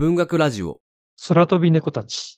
[0.00, 0.80] 文学ラジオ。
[1.28, 2.34] 空飛び猫たち。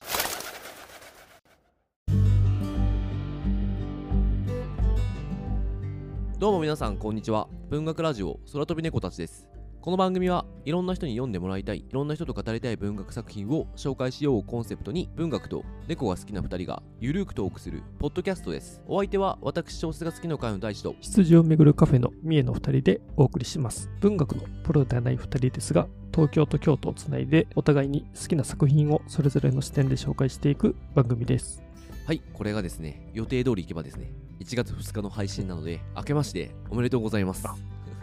[6.37, 7.47] どうも皆さん、こんにちは。
[7.69, 9.47] 文学ラジオ、空飛び猫たちです。
[9.79, 18.81] この番組はいろんな人に読んでもらいたい、いろんな人と語りたい文学作品を紹介しようをコンセプトに、文学と猫が好きな2人がゆるーくトークするポッドキャストです。
[18.87, 23.89] お相手は私、小説が好きの会の大地と、羊をめぐるカフェの三重の二人でお送りします。
[24.01, 31.63] 文学のプロではない二人ですが、東京と京都をつないで、お互いに好きな作品をそれぞれの視点で紹介していく番組です。
[32.05, 37.47] はい、これがですね、予定通り行けばですね、1月2日の配信なので、明けましておめでとうございます。
[37.47, 37.55] あ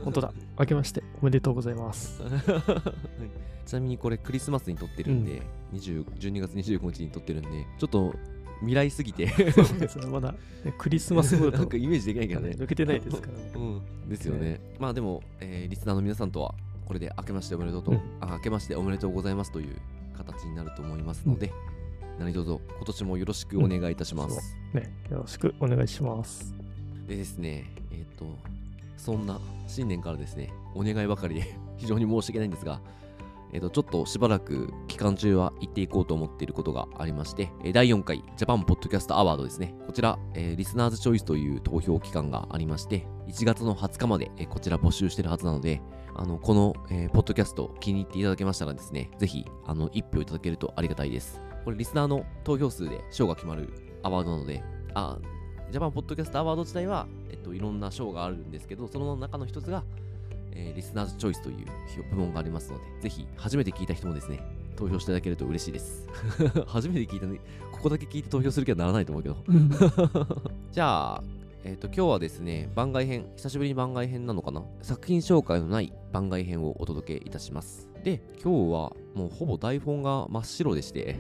[0.03, 0.33] 本当だ。
[0.59, 2.21] 明けましておめでとうございます。
[3.65, 8.13] ちなみにこれクリスマスに撮ってるんで、20 12月25日に撮ってるんで、ちょっと
[8.61, 10.07] 未来すぎてそうですね。
[10.07, 12.51] まだ、ねクリスマスなんかイメージできないけどね。
[12.59, 13.53] 抜けてないですからね。
[13.55, 13.59] う
[14.07, 14.61] ん、ですよね。
[14.81, 16.55] まあでも、えーリスナーの皆さんとは、
[16.91, 19.77] これで明けましておめでとうと、うんあ明けましておめでとうございますという
[20.19, 21.53] 形になると思いますので、
[22.19, 24.57] 何卒今年もよろしくお願いいたします。
[24.75, 26.53] ね、よろしくお願いします。
[27.07, 28.37] でですね、えっ、と、
[28.97, 32.81] そんな新年からですね、お願いばかりで 非常に申し訳ないんですが、
[33.53, 39.75] えっ、と、ちょっとしばらく期間中は行っていこうと思っていることがありまして、第4回ジャパンポッドキャストアワードですね。
[39.87, 45.83] こちら、えリスナーズチョイスという投票期間がありまして、1月の20日まで、えこちら募集してるはずなので、
[46.15, 51.43] あの、この、えーポッドキャスト気に入っていただけましたらですね、ぜひ、あの、1票いただけるとありがたいです。
[51.65, 54.63] これ、リスナーの投票数で賞が決まるアワードなので、
[54.95, 55.19] あ、
[55.71, 59.85] ジャパンポッドキャストアワード自体は、えっと、いろんな賞があるんですけど、その中の一つが、
[60.53, 61.67] えーリスナーズチョイスという
[62.11, 64.41] 部門がありますので、ぜひ、初めて聞いた人もですね、
[64.77, 66.09] 投票していただけると嬉しいです。
[66.67, 67.41] 初めて聞いたね、
[67.73, 69.37] ここだけ聞いて投票する気はならないと思うけど。
[70.73, 71.23] じゃあ、
[71.63, 74.65] えっ、と、今日はですね、番外編、久しぶりに番外編なのかな？
[74.81, 77.91] 作品紹介のない番外編をお届けいたします。
[78.03, 81.17] で、今日はもうほぼ台本が真っ白でして、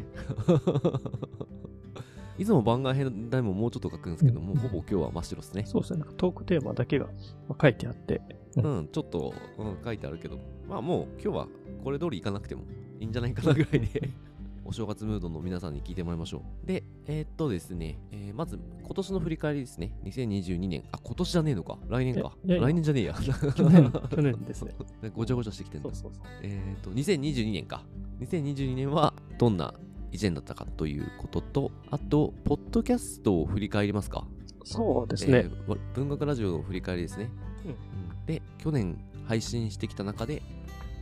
[2.38, 5.64] いつも番外編でももうちょっと書くんですけど、うんもうほぼ今日は真っ白ですね。
[5.66, 5.98] そうですね。
[5.98, 7.06] なんかトークテーマだけが
[7.46, 8.22] まあ書いてあって、
[8.56, 10.38] ううん、ちょっと、うん、書いてあるけど、
[10.68, 11.48] まあもう今日は
[11.84, 12.62] これ通りいかなくても
[12.98, 14.10] いいんじゃないかなぐらいで、
[14.64, 16.66] お正月ムードの皆さんに聞いてもらいましょう。
[16.66, 19.92] で、えーっとですね、えーまず今年の振り返りですね。
[20.04, 20.84] 2022年。
[20.92, 21.78] あ、今年じゃねえのか。
[21.88, 22.36] 来年か。
[22.44, 23.14] えいやいや来年じゃねえや。
[23.14, 24.74] 去年、去年ですね。
[25.14, 26.10] ごちゃごちゃしてきてんだそう。
[26.14, 26.24] そうそう。
[26.42, 27.84] えーっと、2022年か。
[28.20, 29.74] 2022年はどんな
[30.12, 34.26] 一年だったかということと、あと、ポッドキャストを振り返りますか。
[34.64, 35.38] そうですね。
[35.38, 37.30] えーわ文学ラジオの振り返りですね。
[37.64, 38.96] うんうんで、去年
[39.26, 40.42] 配信してきた中で、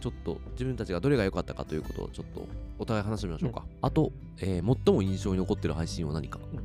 [0.00, 2.46] ちょっと自分たちがどれが良かったかということをちょっっと
[2.78, 3.64] お互い話してみましょうか。
[3.82, 6.38] あと、えー最も印象に残ってる配信は何か。
[6.52, 6.64] うんうん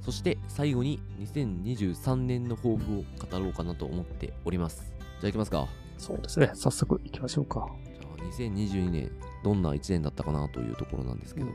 [0.00, 4.90] そして最後に2023年の抱負を語ろうかなと思っております。
[4.96, 5.68] じゃあ行きますか。
[5.98, 6.50] そうですね。
[6.54, 7.68] 早速行きましょうか。
[7.84, 9.10] じゃあ2022年
[9.44, 11.52] どんな1年だったかなというところなんですけど、うん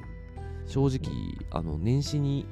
[0.67, 1.11] 正直
[1.49, 2.45] あの年始に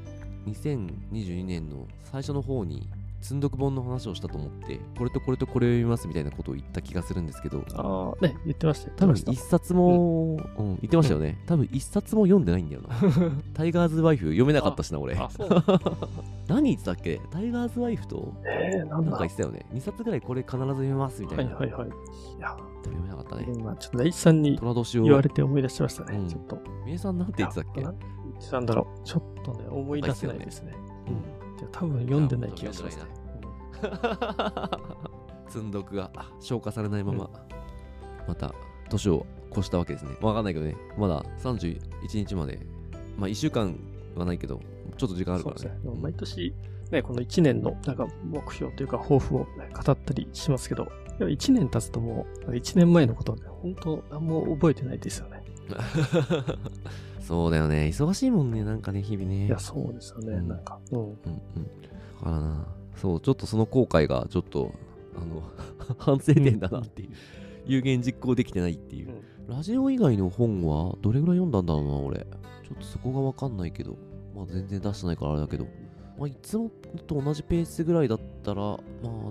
[0.47, 2.89] 2022年の最初の方に
[3.21, 8.93] 積んどく本の話をしたと思ってこれとこれとこれを読みますみたいなことを言った気がするんですけどああ、ね、言ってましたよ。
[8.97, 12.89] 多分一冊も、うん言ってましたよね、多分一冊も読んでないんだよな
[13.53, 15.49] タイガーズワイフ読めなかったしな俺したあ、そう。
[16.47, 17.21] 何言ってたっけ？
[17.29, 19.11] タイガーズワイフとえー、なんだ？
[19.11, 21.89] なんか言ってたよね2冊ぐらいこれ必ず読めますみたいな、はいはいはい。
[21.89, 21.91] い
[22.41, 26.17] や、でも読めなかったね今ちょっと大地さんに虎年を言われて思い出しましたね。
[26.17, 26.57] うんちょっと。
[26.85, 27.81] みえさんなんて言ってたっけ？
[27.81, 27.93] いや
[28.33, 29.03] 何さんだろう。
[29.03, 30.73] ちょっとね、思い出せないですね。
[31.07, 31.40] うん。
[31.61, 33.03] じゃあ多分読んでない気がしますね。
[35.47, 37.29] 積んどくがあ消化されないまま、
[38.27, 38.53] また
[38.89, 40.15] 年を越したわけですね。
[40.21, 41.79] わかんないけどね、まだ31
[42.13, 42.59] 日まで、
[43.15, 43.77] まあ1週間
[44.15, 44.59] はないけど、
[44.97, 45.91] ちょっと時間あるからねね。。
[46.01, 46.55] 毎年、
[46.89, 50.87] ね、この1年のなんか目標というか抱負を、ね、語ったりしますけど、
[51.19, 55.43] でも1年経つともう、1年前のことはね、本当何も覚えてないですよね。
[57.21, 57.87] そうだよね。
[57.93, 59.45] 忙しいもんね、なんかね、日々ね。
[59.45, 60.33] いや、そうですよね。
[60.33, 60.99] うんなんか、うん。
[60.99, 61.13] うんうん。
[61.13, 61.89] だ
[62.23, 64.73] からな、そう、ちょっとその後悔が、ちょっと、
[65.15, 65.43] あの、
[65.97, 67.09] 反省点だなっていう、
[67.65, 69.09] 有言実行できてないっていう。
[69.47, 72.19] ラジオ以外の本はどれぐらい読んだんだろうな、俺。
[72.19, 73.97] ちょっとそこがわかんないけど。
[74.35, 75.65] まあ全然出してないからあれだけど。
[76.17, 76.69] まあいつも
[77.07, 78.77] と同じペースぐらいだったら、まあ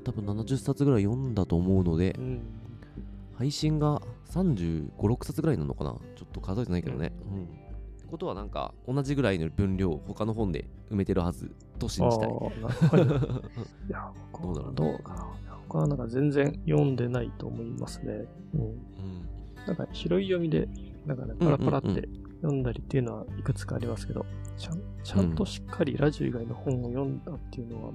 [0.05, 2.41] 多分70冊ぐらい読んだと思うのでう、ん。
[3.35, 7.13] 配信が35、6冊ぐらいなのかなちょっと数えてないけどね。
[7.33, 7.49] うん。
[8.11, 12.29] ことはなんか同じぐらいの分量、他の本で埋めてるはずと信じたい。
[12.29, 12.51] るほ
[12.97, 14.12] どいや、
[14.43, 15.27] どうだろうどうかな。
[15.69, 18.25] 他はなんか全然読んでないと思いますね。
[18.55, 18.61] うん。
[18.61, 18.77] うん。
[19.67, 20.69] なんか拾い読みで、
[21.07, 22.09] なんかね、パラパラっうんうんて
[22.43, 24.27] 読んだりっていうのはいくつかありますけど、
[24.57, 27.93] ちゃんちゃんとしっかりラジオ以外の本を読んだっていうのは、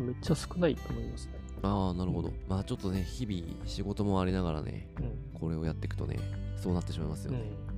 [0.00, 1.34] めっちゃ少ないと思いますね。
[1.62, 2.32] ああ、なるほど。
[2.48, 5.40] まあちょっとね、日々仕事もありながらね、うん。
[5.40, 6.18] これをやっていくとね、
[6.56, 7.42] そうなってしまいますよね。
[7.66, 7.71] うん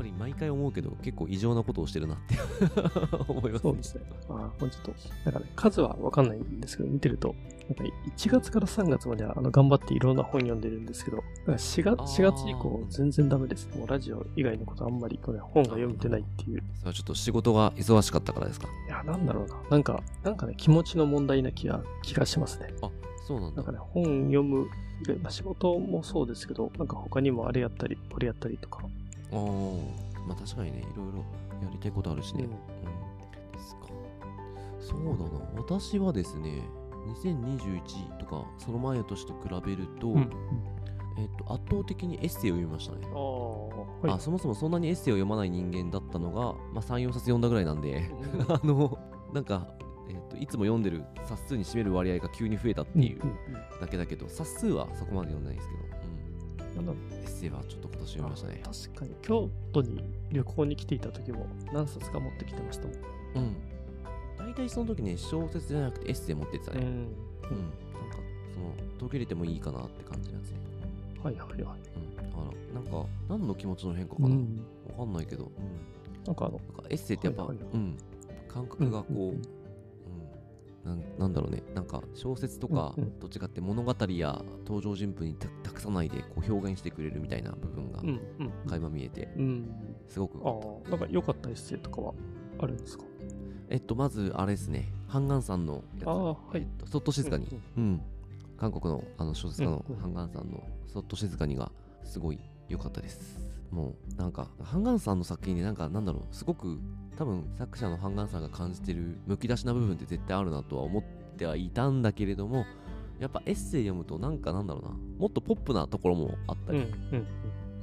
[0.00, 2.36] ぱり毎回思うけど結構異常なことをしてるなって
[3.28, 4.02] 思いますそうですね。
[4.30, 4.92] あちょっと、
[5.24, 7.34] なんかね、数はわかんないんですけど、見てると、
[7.68, 7.84] なんか
[8.16, 13.68] 1月から3月まではあの頑張っていろんな本読んでるんですけど、なんか4月あー ,4 月以降全然ダメです。
[13.76, 16.62] もうラジオ以外のことあんまりこれ本が読めてないっていう。
[16.78, 18.68] それはちょっと仕事が忙しかったからですか？
[18.86, 19.56] いや、なんだろうな。
[19.70, 22.72] なんか、なんかね、気持ちの問題な気が、気がしますね。
[22.82, 22.90] あ
[23.26, 24.66] そうなんだなんかね、本読む、
[25.22, 28.84] まあ、仕事もそうですけど、なんか他にもあれやったり、これやったりとか。
[29.32, 29.78] あー
[30.26, 31.18] まあ確かにねいろいろ
[31.62, 32.50] やりたいことあるしね、うん。
[32.50, 33.52] うん。
[33.52, 33.86] ですか。
[34.80, 35.50] そうだな。
[35.56, 36.62] 私はですね
[37.22, 40.30] 2021とかその前の年と比べると,、うん。
[41.18, 43.06] えっと圧倒的にエッセイを読みましたね。
[43.12, 44.10] ああ、はい。
[44.10, 48.10] あそもそもそんなにエッセイを読まない人間だったのが、まあ、34冊読んだぐらいなんで
[48.48, 48.98] あの
[49.32, 49.68] なんか、
[50.08, 55.89] えっといつも読んでる冊数に占める割合が急に増えたっていううんうんだけだけど冊数はそこまで読んでないですけど、うん
[56.82, 57.10] なん。
[57.10, 58.62] だエッセイはちょっと今年読みましたね。
[58.64, 59.14] あ確かに。
[59.22, 62.96] 京都に旅行に来ていた時も何冊か持ってきてましたもん。
[63.36, 63.56] うん。
[64.38, 66.84] 大体その時ね小説じゃなくてエッセイ持ってたね、ん。
[66.84, 67.10] うん、なんか
[68.54, 70.56] その途切れてもいいかなって感じのやつね。
[71.22, 71.78] はいはいはい。
[71.96, 72.28] うん、だか
[72.74, 74.64] らなんか何の気持ちの変化かな、わうん。
[74.96, 77.74] かんないけど、うん、なんかあの、なんかエッセイってやっぱ、はいはいはい。
[77.74, 77.98] うん、
[78.48, 79.42] 感覚がこう、うんうんうん
[80.84, 81.62] なんなんだろうね。
[81.74, 83.10] なんか小説とかうんうん。
[83.12, 88.20] と違って物語や登場人物にた託さないでこう表現してくれるみたいな部分がうんうん。
[88.66, 89.74] 垣間見えてうん。
[90.08, 90.68] すごく良かった。
[90.68, 92.14] ああ、なんか良かったエッセイとかは
[92.58, 93.04] あるんですか？
[93.68, 94.92] えっとまずあれですね。
[95.06, 96.08] ハンガンさんのやつ。
[96.08, 96.38] ああ、はい。
[96.54, 96.66] えっ。
[96.78, 97.46] とそっと静かに、
[97.76, 98.00] うん、
[98.56, 100.00] 韓国のあの小説家のうんうん。
[100.00, 101.70] ハンガンさんの「そっと静かに」が
[102.04, 103.38] すごい良かったです
[103.70, 106.78] もうなんかハンガンさんの作品でなんかなんだろうすごく
[107.16, 111.02] 多分作者のハンガンさんが感じてるむき出しな部分って絶対あるなとは思っ
[111.36, 112.64] てはいたんだけれども
[113.18, 117.26] やっぱエッセイ読むとなんかなんだろうなもっとポップなところもあったうんりうん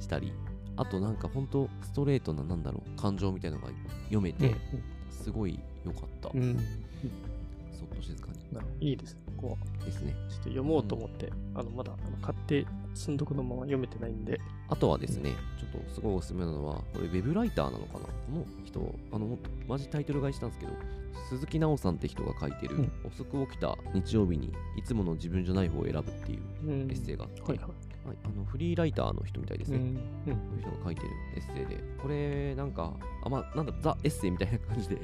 [0.00, 0.32] したり、
[0.76, 3.72] あとなんかほんとストレートななんだろう感情みたいなのが
[4.04, 4.36] 読めうん。
[4.36, 4.54] て
[5.10, 6.28] すごい良かった。
[6.30, 6.36] そ
[7.84, 9.20] っと静かになるほどいいですね。
[9.36, 18.00] こう、ですねちょっと読もうと思って、あの、まだあの買って積んどくのまま読めてないんで、あとはですね、ちょっとすごいおすすめなのは、これウェブライターなのかな？
[18.00, 20.72] この人、あの、マジタイトル買いしたんですけど、
[21.28, 26.80] 鈴木奈緒さんって人が書いてる、うん遅く起きた日曜日にいつもの自分じゃない方を選ぶっていううん。
[26.90, 27.68] エッセイがあって、はいはい。
[28.08, 29.76] はいあのフリーライターの人みたいですね。
[29.76, 29.84] うん。
[29.84, 30.02] うんこ
[30.54, 34.96] ういう人が書いてるエッセイで、これなんか、あまあ、なんだザ・エッセイみたいな感じで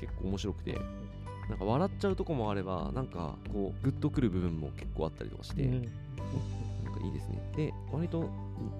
[0.00, 0.78] 結構面白くて、
[1.48, 5.88] なんか笑っちゃうとこもあれば、なんかこう、グッとくる部分も結構あったりとかして、うん
[6.84, 7.42] なんかいいですね。
[7.56, 8.28] で、割と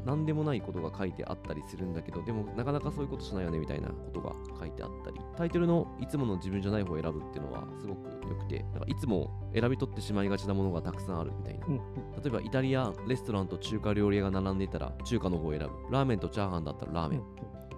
[0.05, 11.67] 何でもないことが書いてあったりするんだけど、でもなかなかそういうことしないよねみたいなことが書いてあったり、タイトルのいつもの自分じゃない方を選ぶっていうのはすごく良くて、なんかいつも選び取ってしまいがちなものがたくさんあるみたいな。
[11.67, 11.77] うん
[12.23, 15.69] 例えばイタリアンレストランと中華料理屋が並んでいたら中華の方を選ぶ。
[15.91, 17.23] ラーメンとチャーハンだったらラーメン。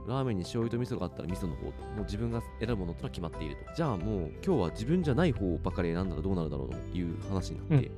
[0.07, 3.75] ラーメンに醤油と味噌があったら味噌の方もう自分が選ぶものとは決まっていると。
[3.75, 7.91] じゃあもう今日は自分じゃない方ばかり選んだらどうなるだろうという話になって、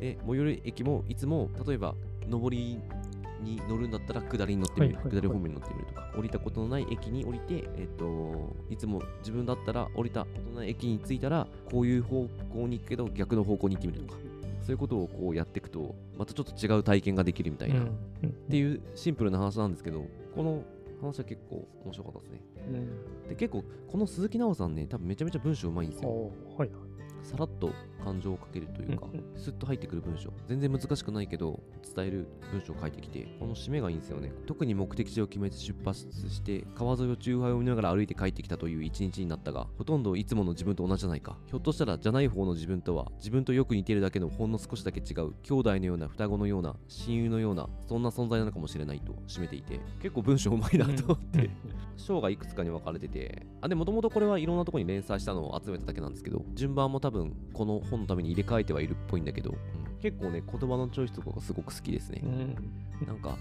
[0.00, 1.94] で最寄り駅もいつも例えば
[2.28, 2.80] 上り
[3.42, 5.14] に乗るんだったら下りに乗ってみる、はいはいはい。
[5.14, 14.20] 下り方面に乗ってみるとか降りたことのない駅に降りて、えっといつも自分だったら降りたことのない駅に着いたらこういう方向に行くけど逆の方向に行ってみるとか。
[14.62, 17.86] そういうことをこうやっていくとまたちょっと違う体験ができるみたいな、っ
[18.22, 18.30] うん。
[18.50, 20.04] ていうシンプルな話なんですけど
[20.34, 20.62] この
[21.00, 22.42] 話は結構面白かったですね。
[22.68, 23.28] うん。
[23.28, 26.30] で結構この鈴木奈緒さんね多分めちゃめちゃ文章うまいんですよ。
[26.56, 26.70] はい。
[27.22, 30.32] さらっと感情をかけるというか、うんスッと入ってくる文章。
[30.46, 31.60] 全然難しくないけど
[31.94, 34.32] 伝える文章を書いてきてこの締めがいいんですよね。
[34.46, 41.36] 特に目的地を決めて出発して川沿いをチューハイを見ながら歩いて帰ってきたという一日になったがほとんどいつもの自分と同じじゃないか。
[41.46, 51.50] ひょっとしたらじゃない方の自分とは自分とよく似ているだけのほんの少しだけ違う兄弟のような双子のような親友のようなそんな存在なのかもしれないと締めていて結構文章うまいなと思って、
[51.96, 62.26] 章がいくつかに分かれてて、あ、でもともとこれはいろんなところに連載したのを集めただけなんですけど、順番も多分この本のために入れ替えてはいるっぽいんだけど、うん結構ね、言葉のチョイスとかがすごく好きですねう。
[62.26, 63.36] んなんか、うん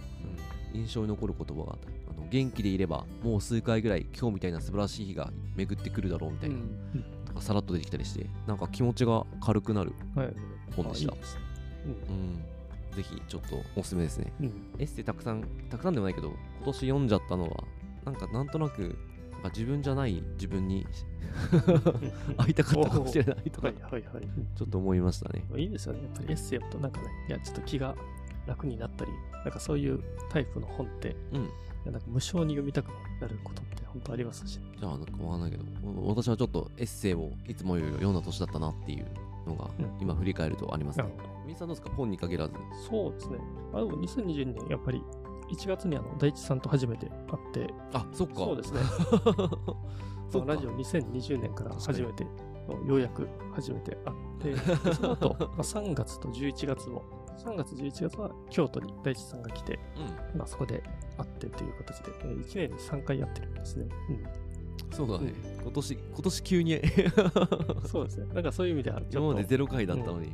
[0.71, 1.77] 印象に残る言葉が
[2.15, 6.57] あの元気でいれば、もう数回ぐらい今日みたいな素晴らしい日が巡ってくるだろうみたいな、
[7.25, 10.33] とかさらっと出てきたりして、なんか気持ちが軽くなるはい。
[10.75, 11.19] 本でしたあい
[11.87, 12.43] うん。
[12.95, 14.31] ぜひちょっとおすすめですね。
[14.41, 16.27] うんうんエッセイたくさん、たくさんでもないけど、
[16.57, 17.63] 今年読んじゃったのは、
[18.05, 18.95] なんかなんとなく、
[19.41, 20.85] なんか自分じゃない自分に
[22.37, 24.23] 会いたかったかもしれないとかはい、はいはい。
[24.55, 25.45] ちょっと思いましたね。
[25.55, 26.01] いいですよね。
[26.03, 27.95] やっぱりエッセイとなんかね、いや、ちょっと気が
[28.45, 29.11] 楽になったり、
[29.45, 31.49] なんかそういうタイプの本って、うん。
[31.91, 32.87] なんか無償に読みたく
[33.21, 34.59] なることって本当ありますし。
[34.79, 39.05] じゃあ、なんかわかんないけど、お私はちょっとエッセイをいつもより読んだ年だったなっていう
[39.47, 41.05] のが、うん今振り返るとありますね
[41.47, 41.89] みーさんどうですか？
[41.95, 42.53] 本に限らず。
[42.89, 43.37] そうですね。
[43.73, 45.01] あ、でも2022年、やっぱり
[45.51, 47.15] 1月にあの大地さんと初めて会
[47.49, 48.35] って、あそっか。
[48.35, 48.79] そうですね。
[50.31, 52.23] そラジオ2020年から初めて、
[52.85, 53.97] ようやく初めて
[54.41, 57.03] 会って、で その後、まあ、3月と11月も、
[57.37, 59.79] 3月、11月は京都に大地さんが来て、
[60.33, 60.37] うん。
[60.37, 60.83] まあ、そこで
[61.17, 63.87] 会ってという形で、え1年に3回やってるんですね。
[64.91, 66.75] そうだね、今年今年急に。
[66.75, 68.33] うん、そうですね。
[68.33, 70.31] なんかそういう意味では、今までゼロ回だったのに、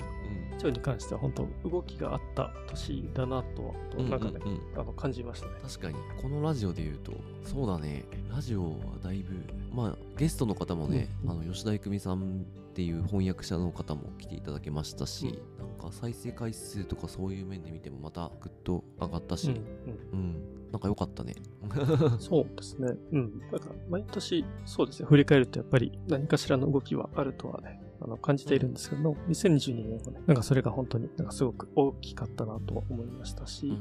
[0.56, 4.80] 町に関しては本当動きがあった年だなとは、うんなんかね、うんうんうん。
[4.80, 5.54] あの感じましたね。
[5.64, 5.96] 確かに。
[6.22, 8.06] このラジオで言うとそうだね。
[8.34, 8.70] ラジオは
[9.04, 9.36] だいぶ
[9.74, 11.32] まあゲストの方もね、うん。
[11.32, 20.36] あの吉田郁美さんっていう翻訳者の方も来ていただけましたし、なんか再生回数とかそういう面で見てもまたぐっと上がったし、うんうん。
[20.72, 21.36] なんか良かったね。
[21.64, 22.94] うん、そうですね。
[23.14, 23.40] うん。
[23.50, 33.74] だから、毎年、そうですね、振り返るとやっぱり何かしらの動きはあるとはね、あの感じているんですけども、2022年はね、なんかそれが本当になんかすごく大きかったなとは思いましたし、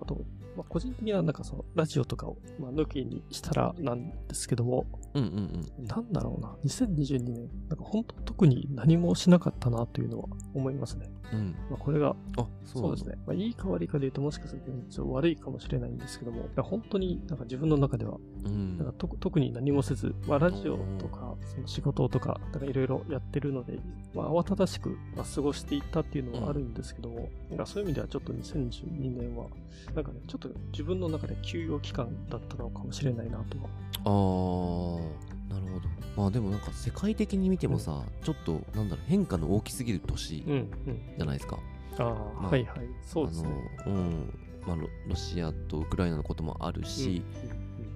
[0.00, 0.24] あと、
[0.56, 11.10] まあ、個人的にはなんかそのラジオとかを、まあ、抜きにしたらなんですけども、なんだろうな、2022年、なんか本当特に何もしなかったなというのは思いますね。
[11.32, 11.56] うん。
[11.70, 13.16] まあ、これが、あそうですね。
[13.26, 14.62] まあ、いいか悪いかで言うともしかする
[14.94, 18.78] と悪いかもしれないんですけども、本当になんか自分の中では、うん。
[18.78, 23.78] なんかと特に何もせず、まあ、ラジオとか、その仕事とかいろいろやってるので、
[24.14, 29.46] まあ、慌ただしく、まあ、過ごしていったっていうのはあるんですけども、なんかそういう意味ではちょっと2022年は、
[29.94, 33.68] なんかね、ちょっと自分の中で休養期間だったのかもしれないなとは。
[34.04, 40.70] あーなるほどまあでもなんか世界的に見てもさ、ちょっとなんだろう変化の大きすぎる年うん、うん。
[41.16, 41.58] じゃないですか、
[41.98, 42.04] ああ、
[42.40, 42.78] まあはいはい。
[43.02, 43.48] そうですね。
[43.84, 47.22] あのうんまあロロシアとウクライナのこともあるし、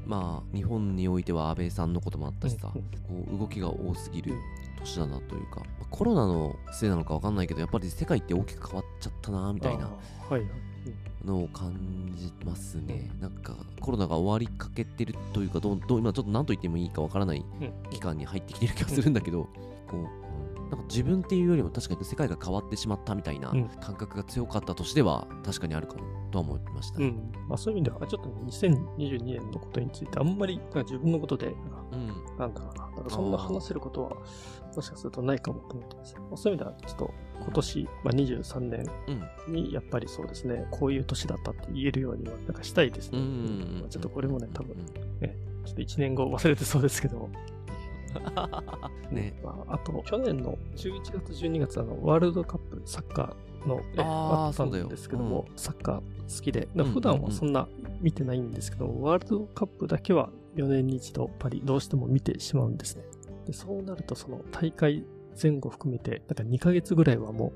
[0.04, 4.34] うん、まあ日本においては安倍さんのこともあったしさ、うんこう動きが多すぎる
[4.86, 9.90] 年だなというか、まあコロナのせいなのかわかんないけどやっぱり世界って大きく変わっちゃったなみたいな。
[11.24, 11.74] のを感
[12.16, 17.44] じますね、なんかコロナが終わりかけてるというかどうどう今ちょっと何と言ってもいいかわからない
[17.90, 19.48] 期間に入ってきてる気がするんだけど、
[19.88, 20.26] こう、うん
[20.70, 26.00] なんか自分っていうよりも確かに世界が変わってしまったみたいなうん感覚が強かったとしては確かにあるかも
[26.32, 27.06] とは思いましたね。
[27.06, 27.32] うん。
[27.48, 32.06] まあそういう意味では、ちょっとね2022年のことについてあんまり自分のことで、なんかうん。
[32.38, 34.10] なんだろうな、そんな話せることは、
[34.74, 36.16] もしかするとないかもと思ってます。
[36.16, 37.10] まあ、そういう意味では、ちょっと
[37.40, 38.86] 今年、まあ、23年
[39.46, 39.54] うん。
[39.54, 43.18] にやっぱりそうですね、こういう年だったって言えるようには、なんかしたいですね。
[43.18, 47.30] うんうんうんまあちょっとこれもね、多分う、んちょっと1年後忘れてそうですけども、
[49.10, 49.38] ね。
[49.44, 57.68] まあ、あと、去年の11月、12月、あの、ワールドカップサッカーの、えあーあったんですけども、サッカー好きで、うんうんうん普段はそんな
[58.00, 63.04] 見てないんですけど、ワールドカップだけは4年に一度、やっぱりどうしても見てしまうんですね。
[63.46, 65.04] でそうなると、その大会
[65.40, 67.52] 前後含めて、なんか2ヶ月ぐらいはも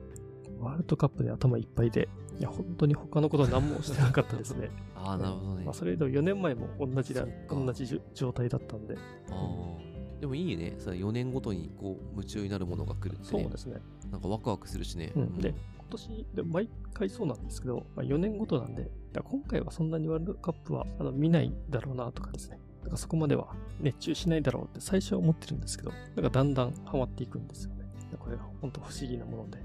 [0.61, 4.71] う、ワールドカップで頭いっぱいで、いや、本当に他のこと何もしてなかったですね。
[4.95, 5.65] ああ、なるほどね。
[5.65, 8.97] まあ、それでも4年前も同じだ同じ状態だったんで、
[9.31, 10.75] あーでもいいね。
[10.79, 13.43] さ4年ごとにこう夢中になるものが来るってね。
[13.43, 13.81] そうですね。
[14.11, 15.13] なんかワクワクするしね。
[15.17, 18.91] うん、で、今年で毎回そうなんですけど、まあ、4年ごとなんで、
[19.25, 23.49] 今回はそんなにワールドカップはあの見ないだろうなとかですね、なんかそこまでは
[23.81, 27.85] 熱中しないだろうって最初は思ってるんですけど、なんかだんだんハマっていくんですよね。
[28.19, 29.59] これが本当不思議なもので。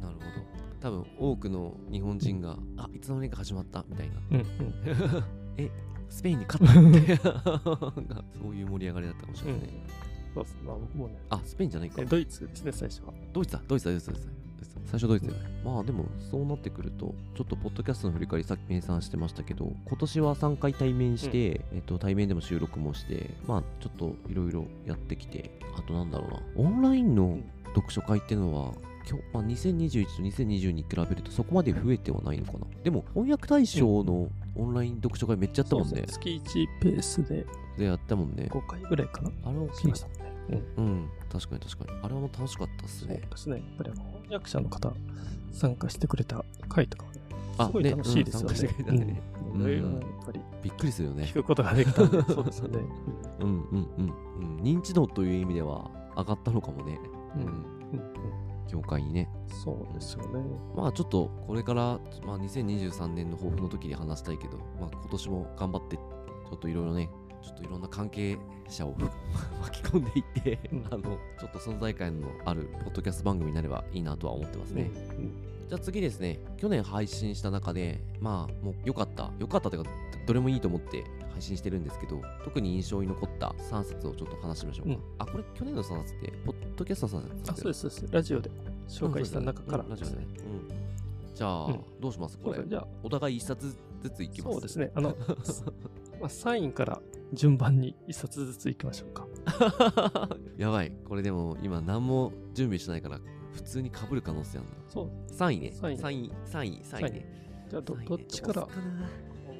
[0.00, 0.26] なるほど。
[0.80, 4.16] 多分多くの日本人が、あいつの間にか始まったみたいな。
[4.30, 4.44] うんうん。
[5.56, 5.70] え、
[6.08, 7.16] スペインに勝ったって
[8.38, 9.68] そういう盛り上がりだったかもしれないね。
[10.34, 10.56] そうです。
[10.64, 12.04] まあ僕もね、あ、スペインじゃないかえ。
[12.04, 13.14] ドイツですね、最初は。
[13.32, 14.32] ドイツだ、ドイツだ、ドイツだ、ドイツだ。
[14.86, 15.48] 最初ドイツだよね。
[15.64, 27.38] まあでも、そうなってくると、ちょっとポッドキャストの振り返りさっき名産してましたけど、今年は3回対面して、えっと、対面でも収録もして、まあちょっといろいろやってきて、あとなんだろうな、オンラインの
[27.74, 28.72] 読書会っていうのは、
[29.08, 32.66] 今日、まあ、2021と2020に比べるとそこまで増えてはないのかな。
[32.82, 35.90] でも、翻訳大賞のオンライン読書会めっちゃやったもんね。
[35.90, 37.46] そうです月1ペースで
[37.78, 38.48] で、やったもんね。
[38.50, 39.30] 5回ぐらいかな。
[39.44, 40.62] あれ大しきいましたもんね。
[40.76, 42.00] うん、確かに確かに。
[42.02, 43.22] あれはもう楽しかったっすそうね。
[43.30, 43.56] ですね。
[43.56, 44.92] やっぱりあの翻訳者の方
[45.52, 47.20] 参加してくれた回とかはね、
[47.58, 49.20] あすごい楽しいですよね。
[50.62, 51.34] びっくりするよね聞。
[51.34, 52.80] くことができたんで、 そうですよね。
[53.40, 54.60] うんうんうんうん。
[54.62, 56.98] 認知度という意味では上がったのかもね。
[57.36, 57.76] うん
[58.68, 59.28] 業界にね。
[59.48, 60.40] そうですよね。
[60.74, 67.08] まあちょっとこれから、まあ、2023年の抱負の時に話したいけど、まあ今年も頑張って、ちょっといろいろね、
[67.46, 68.36] ちょっといろんな関係
[68.68, 68.94] 者を
[69.62, 70.86] 巻き込んでいって、うん。
[70.90, 74.90] あの、ちょっと存在感のあるポッドキャスト番組になればいいなとは思ってますね。
[75.68, 79.90] じゃあ次ですね、去年配信した中で、まあもう良かった、良かったというか、
[80.26, 84.94] どれもいいと思って配信してるんですけど、特に印象に残った3冊をちょっと話しましょうか。
[84.94, 85.00] うん。
[85.18, 88.12] あ、これ去年の3冊って、ポッドキャストの3冊あ、そうです、そうです。
[88.12, 88.50] ラジオで。
[88.88, 89.84] 紹介した中から。
[89.84, 90.12] うんラジオで。
[90.14, 90.26] うん。
[91.34, 91.84] じゃあ、うん。
[92.00, 92.38] どうします？
[92.38, 92.64] これ。
[92.64, 94.52] じゃあ、お互い1冊ずついきます。
[94.52, 94.92] そうですね。
[94.94, 95.16] あの、
[96.20, 97.00] まあ、サインから
[97.32, 99.26] 順番に一冊ずついきましょうか。
[100.56, 100.92] やばい。
[101.08, 103.20] これでも今何も準備しないから
[103.52, 104.74] 普通に被る可能性あるな。
[104.88, 105.10] そう。
[105.32, 105.72] 3位ね。
[105.72, 107.26] サイン3位、3位、3位ね。
[107.68, 108.68] じゃあど、っちから？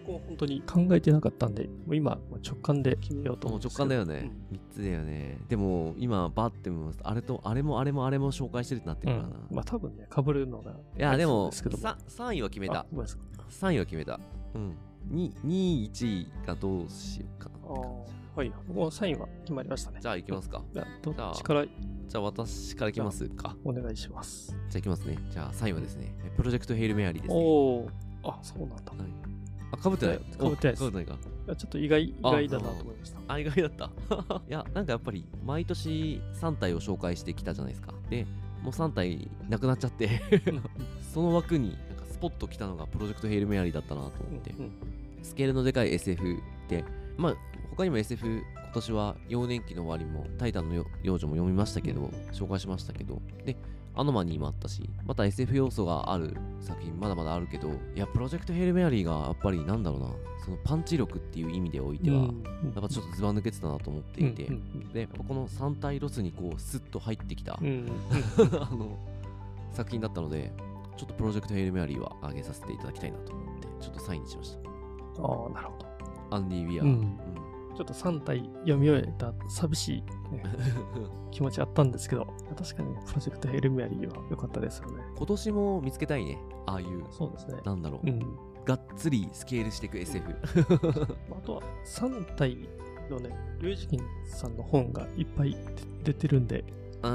[0.07, 4.31] 僕も本当に考えてなかったんで、もう今、直感で決めようともう直思うんですけど感だよね。
[4.53, 5.39] 3つだよね。
[5.49, 9.41] でも今バーって見ますあれとあれもあれもあれも紹介してるってなってうんるからな。
[9.51, 10.71] まあ多分ね、被るのが。
[10.73, 12.87] いや、でも、ですけどもさ3位は決めたあ。
[12.93, 13.21] ごめんなさい。
[13.51, 14.21] 3位は決めた。
[14.55, 14.77] うん。
[15.11, 17.57] 2, 2位、1位がどうしようかな。
[18.37, 18.53] はい。
[18.73, 19.99] もうサインは決まりましたね。
[20.01, 20.63] じゃあ行きますか。
[20.73, 21.65] じゃあ、どっちから？
[21.65, 23.57] じゃあ私からいきますか。
[23.65, 24.49] お願いします。
[24.51, 25.19] じゃあ行きますね。
[25.31, 27.41] じゃあ3位はですね、プロジェクトヘイルメアリーですね。
[27.41, 27.91] おお。
[28.25, 28.75] あ、そうなんだ。
[28.93, 29.13] はい
[29.73, 30.19] あ、かぶってない？
[30.19, 31.19] 被ってないですお被ってないか。
[31.57, 33.19] ちょっと意外、意外だなと思いました。
[33.27, 33.91] あ、意外だった。
[34.49, 37.93] いや、なんかやっぱり、毎年3体を紹介してきたじゃないですか。
[38.09, 38.27] で、
[38.63, 40.21] もう3体なくなっちゃって、
[41.13, 41.77] その枠に、
[42.17, 44.51] スポッと来たのがプロジェクトヘイルメアリーだったなと思って。
[44.51, 44.73] うん
[45.27, 46.85] スケールのでかい SF で、
[47.17, 47.37] まあ、
[47.71, 53.57] 他にも SF、今年は幼年期の終わりも、タイタンのよ妖女も読みましたけど、紹介しましたけど、で、
[53.97, 60.07] アノマリーもあったし、また SF 要素がある作品、まだまだあるけど、いや、プロジェクトヘイルメアリーがやっぱりなんだろうな、
[60.45, 62.29] そのパンチ力っていう意味でおいては、や
[62.79, 67.91] っぱちょっとずば抜けてたなと思っていて、うんうんで、この三体ロスにこう、スッと入ってきた、うんうん。
[68.63, 68.97] あの、
[69.73, 70.53] 作品だったので、
[70.97, 74.59] ちょっとプロジェクトヘイルメアリーは上げさせていただきたいなと思って、ちょっと3位にしました。
[74.59, 75.87] ああ、なるほど。
[76.37, 76.85] アンディ・ウィアー。
[76.85, 77.19] うん
[77.77, 80.03] ちょっと3体読み終えた寂しい、
[80.35, 80.43] ね
[81.31, 82.27] 気持ちあったんですけど、
[82.57, 85.03] 確かにねプロジェクトヘルメアリーは良かったですよね。
[85.15, 86.39] 今年も見つけたいね。
[86.65, 87.61] ああいう、そうですね。
[87.67, 88.21] なんだろう、うん。
[88.65, 90.31] がっつりスケールしていく SF。
[91.31, 92.57] あとは3体
[93.11, 95.55] のね、リュウジキンさんの本がいっぱい
[96.03, 96.65] 出てるんで、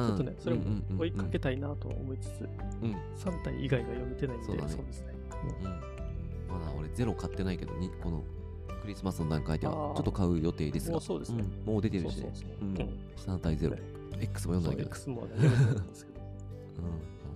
[0.07, 0.63] ちょっとね、それも
[0.99, 1.49] 追いかけた。
[1.49, 2.49] たいなと思いつつ、
[2.81, 2.95] うん。
[3.17, 5.13] 3体以外が読めてないんで、そうですね。
[5.61, 5.65] うん。
[6.53, 8.23] まだ俺ゼロ買ってないけど、にこの
[8.81, 10.93] クリスマスの段階ではちょっと買う予定ですが。
[10.93, 12.31] もうそうですねんもう出てるしねそう。
[12.33, 13.81] そうそううんうん3対0ね。
[14.21, 14.89] X も読んだけど。
[14.89, 16.21] X もね、読んですけど。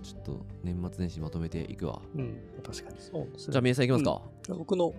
[0.02, 2.00] ちょっと年末年始まとめていくわ。
[2.14, 3.52] うん、確かにそうですね。
[3.52, 4.22] じゃあ、名産いきますか。
[4.50, 4.94] 僕の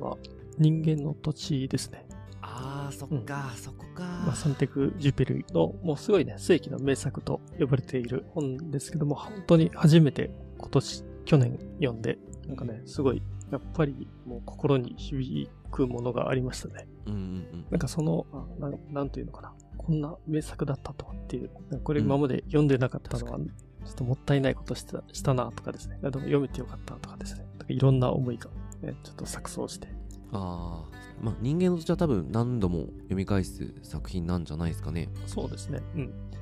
[0.00, 0.16] は
[0.58, 2.06] 人間の土地ですね。
[2.46, 4.02] あー、そっか、そこか。
[4.02, 16.86] まあ、サンテク・ジュペルの、もうすごいね、世紀の名作と呼ばれている本ですけども、本当に初めて今年、去年読んで、なんかね、すごい、やっぱりもう心に響くものがありましたね。
[17.06, 17.22] うんうんう
[17.56, 17.66] ん。
[17.70, 21.50] なんかその、あなんなんていうのかな、こんな名作だったとはっていう、
[21.82, 28.50] これ今まで読んでなかったのは、ちょっともったいないことしたしたなとかですね、でも読めてよかったとかですね、なんかいろんな思いが、
[28.82, 29.88] ね、ちょっと錯綜して、
[30.32, 31.03] ああ。
[31.20, 35.08] まあ、人間の土地は多分何度も読み返す作品なんじゃないですかね。
[35.26, 36.00] そうですね、うん。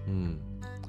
[0.08, 0.40] うん。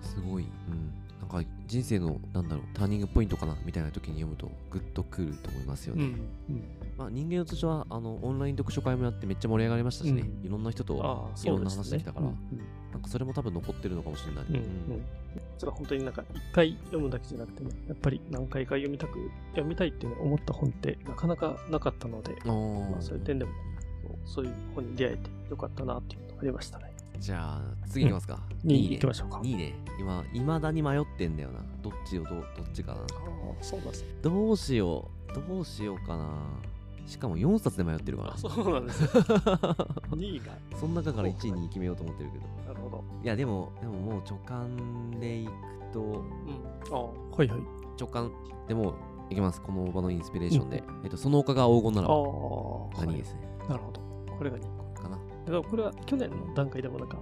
[0.01, 0.43] すごい。
[0.43, 0.93] うん。
[1.19, 6.03] なんか人生の、なんだろう、ターニングポイントかなみたいな時に読むとグッとくると思いますよね。
[6.03, 6.09] うん。
[6.49, 6.63] うん
[6.97, 10.21] まあ、人間の土地は、あの、オンライン読書会もやってめっちゃ盛り上がりましたしね。
[10.21, 11.69] うんいろんな人といろんな。
[11.69, 12.37] 話できたから、うん
[12.93, 14.45] なんかそれも多分残ってるのかもしれない。
[14.49, 15.01] うんうん
[15.57, 22.53] それは本当になんか一回読むだけじゃなくてね、やっぱり何回か読みたく、読みたいって思った本ってなかなかなかったので、ま
[22.99, 23.51] あそういう点でも
[24.25, 26.93] そういう本に出会えてよかったなっていうのがありましたね。
[27.19, 28.39] じゃあ、次いきますか。
[28.65, 29.37] 2位いいね行きましょうか。
[29.37, 29.73] 2位ね。
[29.99, 31.59] 今、いまだに迷ってんだよな。
[31.81, 32.99] どっちをど、どっちかな。
[32.99, 33.07] ああ、
[33.61, 34.07] そうなんですね。
[34.21, 35.33] どうしよう。
[35.49, 36.27] どうしようかな。
[37.05, 38.37] しかも4冊で迷ってるからあ、。
[38.37, 39.07] そうなんですね。
[40.11, 40.53] 2位が。
[40.77, 42.45] その中から1位に決めようと思ってるけど。
[42.67, 43.03] なるほど。
[43.23, 45.51] いや、でも、でももう直感でいく
[45.93, 46.17] と、うん。
[46.91, 47.61] ああ、はいはい。
[47.99, 48.31] 直感
[48.67, 48.95] でも
[49.29, 49.61] いきます。
[49.61, 50.83] この場のインスピレーションで。
[51.03, 52.07] えっと、その他が黄金なら
[53.05, 53.41] 何ですね。
[53.69, 54.12] なるほど。
[54.37, 54.83] これが2個。
[55.03, 55.17] かな。
[55.17, 57.17] だからこれは去年の段階でもなんか、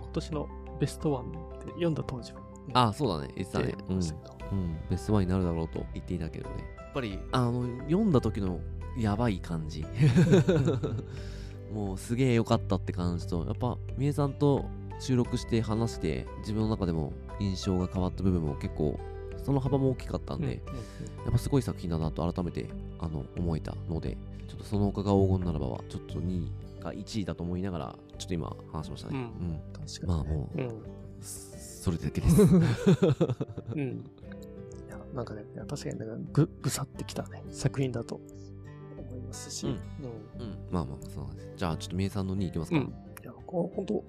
[0.00, 0.48] 今年の
[0.80, 2.40] ベストワンって読んだ当時は、
[2.74, 3.32] あ、そうだね。
[3.36, 3.74] 言ってたね。
[3.88, 4.78] うんうん。
[4.90, 6.56] ベストワンになるだろうと言っていたけどね。
[6.76, 8.60] やっぱり、あの、読んだ時の
[8.96, 9.84] やばい感じ。
[11.72, 14.66] もうすげえ良かったって感じと、やっぱ、みえさんと
[15.00, 19.00] 収録して話して、自分の中でも印象が変わった部分も結構、
[19.42, 20.82] その幅も大きかったんで、うんうん
[21.24, 24.16] やっぱすごい作品だなと改めてあの思えたので、
[24.48, 26.50] ちょっとその他が黄金ならばは、ちょっと2位
[26.82, 29.18] が1位だと思いながら、ちょっと今話しましたね。
[29.18, 29.60] ううんん。
[29.72, 30.06] 確かに、ね。
[30.06, 30.82] まあもううん。
[31.20, 32.42] それだけです。
[32.42, 32.58] うん。
[32.58, 32.58] い
[34.88, 38.20] や、なんかね、確かになんかぐ、ぐさってきたね、作品だと
[38.98, 39.78] 思いますし、うんうん。
[39.78, 40.58] うん。
[40.70, 41.50] まあまあ、そうなんです。
[41.56, 42.78] じゃあ、ちょっとみえさんの2位いきますか。
[42.78, 42.94] うん。
[43.52, 44.04] 本当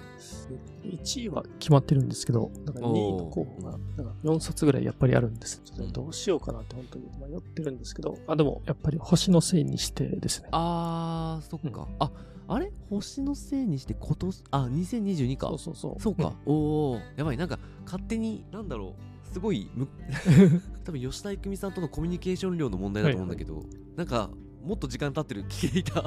[0.83, 5.61] 1位は決まってるんですけど、なんか2位の候補が、なんか4冊ぐらいやっぱりあるんです。
[5.63, 10.49] ちょっとどうしようかなって本当に迷ってるんですけど、あ、でもやっぱり星のせいにしてですね。
[10.51, 11.87] あー、そっか。
[11.99, 12.11] あ、
[12.47, 12.71] あれ？
[12.89, 15.47] 星のせいにして今年、あ、2022か。
[15.47, 16.01] そうそうそう。
[16.01, 16.33] そうか。
[16.45, 17.37] おおやばい。
[17.37, 19.33] なんか、勝手に、なんだろう。
[19.33, 19.87] すごいむ、
[20.85, 23.63] 多分吉田郁美さんとのコミュニケーション量の問題だと思うんだけど、
[23.95, 24.29] なんか、
[24.63, 26.03] もっと時間経ってる聞いた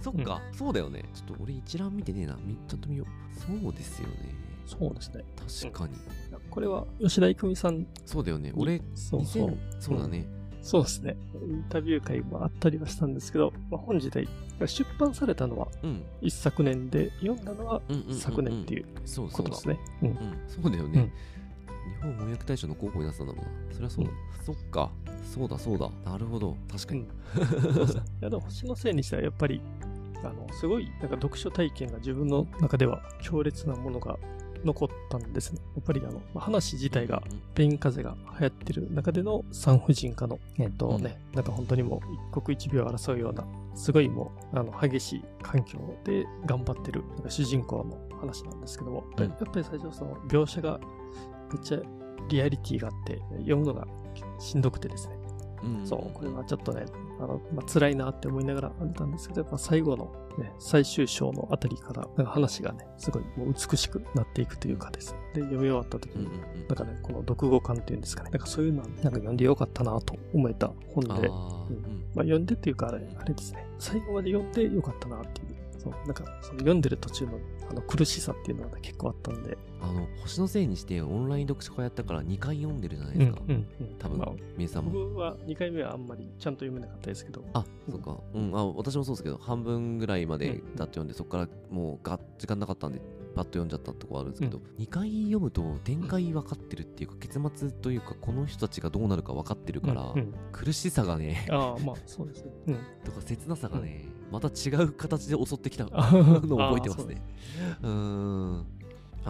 [0.00, 1.04] そっか、そうだよね。
[1.14, 2.38] ちょっと俺一覧見てねえな。
[2.44, 3.40] みちょっと見よう。
[3.62, 4.34] そうですよね。
[4.66, 5.24] そうですね。
[5.62, 5.94] 確かに、
[6.50, 7.86] これは吉田郁美さん。
[8.04, 8.52] そうだよね。
[8.54, 9.48] 俺そうそう。
[9.48, 9.56] 2000。
[9.80, 10.28] そうだね、
[10.60, 11.16] そうですね。
[11.34, 14.28] インタビュー会もあったりはしたんですけど、まあ、本自体、
[14.66, 16.02] 出版されたのはうん。
[16.20, 18.18] 一昨年で、読んだのはうんうんうんうん。
[18.18, 18.86] 昨年っていう
[19.32, 19.78] ことですね。
[20.02, 20.08] うん。
[20.08, 21.10] うん、そうだよね、
[21.88, 23.50] 日本翻訳大賞の候補になってたんだもんな。
[23.72, 24.10] そりゃそうだ、
[24.44, 24.90] そっか。
[25.34, 25.90] そうだそうだ。
[26.10, 26.56] なるほど。
[26.70, 27.06] 確かに、うん。
[27.88, 29.60] いやでも星のせいにしてはやっぱり
[30.22, 34.18] あのすごいなんか読書体験が自分の中では強烈なものが
[34.64, 35.60] 残ったんですね。
[35.76, 37.22] やっぱりあのまあ話自体が
[37.54, 49.24] スペイン風邪が流行ってる中での産婦人科の、えっとね、なんか本当にもう一刻一秒を争うような、すごいもう、あの、激しい環境で頑張ってる、なんか主人公の話なんですけども、うん。
[49.24, 51.80] やっぱり最初その描写がめっちゃ
[52.28, 53.86] リアリティがあって、読むのが
[54.38, 55.18] しんどくてですね、
[55.62, 55.86] うん。
[55.86, 56.84] そう、これはちょっとね、
[57.20, 65.12] あの、まあ、辛いなって思いながら見たんですけど、やっぱ最後の、ね、最終章のあたりから、なんか話がね、すごいもう美しくなっていくというかです。
[65.12, 65.18] ね。
[65.34, 71.34] で、読み終わった時に、うんなんかね、この読後感っていうんですかね、なんかそういうのは、なんか読んでよかったなと思えた本で、うん。
[72.14, 77.32] まあ、読んでっていうかあれ、あれですね、最後まで読んでよかったなっていう、そう、なんか、その読んでる途中の
[77.70, 83.66] あの苦しさっていうのはね、結構あったんで、あの星のせいにしてオンライン読書会やったから2回読んでるじゃないですか、うん、うん、
[83.98, 88.20] 多分、まあさんも僕は2回目はあんまりちゃんと読めなかったですけど、あ、うんそっか。
[88.34, 93.00] うん、あ、私もそうですけど、半分ぐらいまでだって読んで、そこからもうが時間なかったんで、
[93.34, 102.52] パッと読んじゃったとこあるんですけど、2回読むと展開分かってるっていうか、結末というか、この人たちがどうなるか分かってるから、うんうん苦しさがね、ああ、まあそうですね。
[102.66, 102.76] うん。
[103.04, 105.90] とか切なさがね、また違う形で襲ってきたの
[106.56, 107.22] をあ覚えてますね。
[107.82, 108.66] うーん。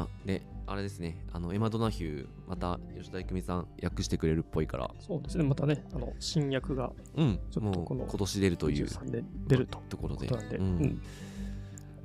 [0.03, 5.45] あ、で、あれですね、あの、エマ・ドナヒュー、また吉田郁美さん訳してくれるっぽいから、そうですね。
[5.45, 9.81] またね、あの、新訳がうん、ちょっとこの今年出るという23年出ると。
[9.89, 10.83] ところで、ううんん。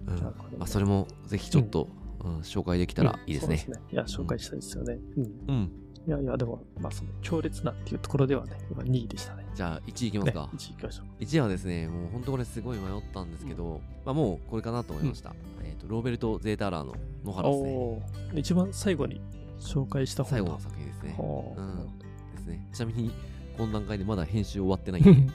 [0.07, 0.21] うん
[0.57, 2.03] まあ、それもぜひちょっと、うん
[2.39, 3.65] 紹介できたらいいですね。
[3.91, 4.97] いや、紹介したいですよね。
[5.17, 5.23] うん。
[5.49, 5.71] うん。
[6.07, 9.45] いやいや、でも、まあ、その強烈なっていうところではね、今2位でしたね。
[9.53, 10.49] じゃあ1位いきますね、か。
[10.53, 11.23] 1位いきましょう。
[11.23, 15.33] 1位はですね、もう本当これすごい迷ったんですけど、まあもうこれかなと思いました。
[15.73, 16.93] えっ、と、ローベルト・ゼーターラーの
[17.25, 18.39] 野原ですね。
[18.39, 19.19] 一番最後に
[19.59, 21.13] 紹介した最後だの作品ですね。
[21.17, 21.99] ほううん。
[22.35, 22.69] ですね。
[22.71, 23.11] ちなみに、
[23.57, 25.33] この段階でまだ編集終わってないんで、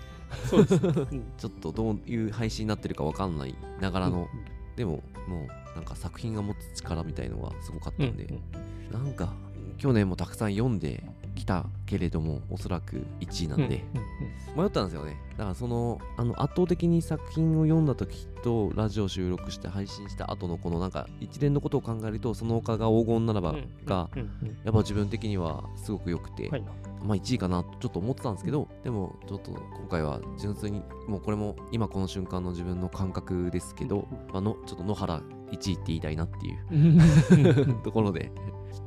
[0.48, 0.92] そうですね。
[1.10, 1.24] うん。
[1.36, 8.92] ちょっとどういう配信になってるかわかんないながらの、うんでももうなんか作品が持つ力みたいのがすごかったんで、うん。
[8.92, 9.34] なんか
[9.78, 13.84] 去年もたくさん読んできたけれどもおそらく1位なんで、
[14.56, 15.16] 迷ったんですよね。
[15.36, 24.10] だからそのあの圧倒的に作品を読んだ時とラジオ収録して配信した後のこのなんか一連のことを考えるとその他が黄金ならばうんが
[24.64, 26.64] やっぱ自分的にはすごく良くて、はい。
[27.02, 38.32] まあ1位かなとちょっと思ってたんですけどでもちょっと今回は純粋にもうこれも今この瞬間の自分の感覚ですけど、まあ、のちょっと野原1位って言いたいなっていうう んところで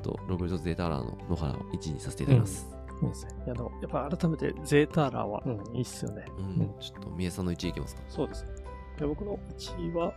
[0.02, 2.68] とロベルト・ゼーターラーの野原を1位にさせていただきます、
[3.00, 3.32] そうですね。
[3.46, 6.26] いや、でも、やっぱ改めて、ゼーターラーは、うん、いいっすよね。
[6.38, 6.46] うん。
[6.46, 6.74] うん。
[6.80, 8.02] ちょっと三重さんの1位いきますか？
[8.10, 8.50] そうですね。
[9.00, 10.14] で僕の1位は、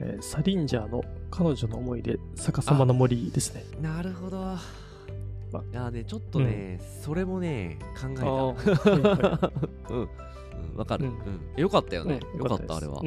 [0.00, 3.64] えーサリンジャーの彼女の思い出、逆さまの森ですね。
[3.80, 4.38] なるほど。
[4.38, 9.50] まいやねちょっとね、それもね考えた。
[9.94, 10.00] うん。
[10.00, 10.08] うん。
[10.76, 11.14] わかる、ううん。
[11.14, 13.00] んよかったよね、うんよかったあれは、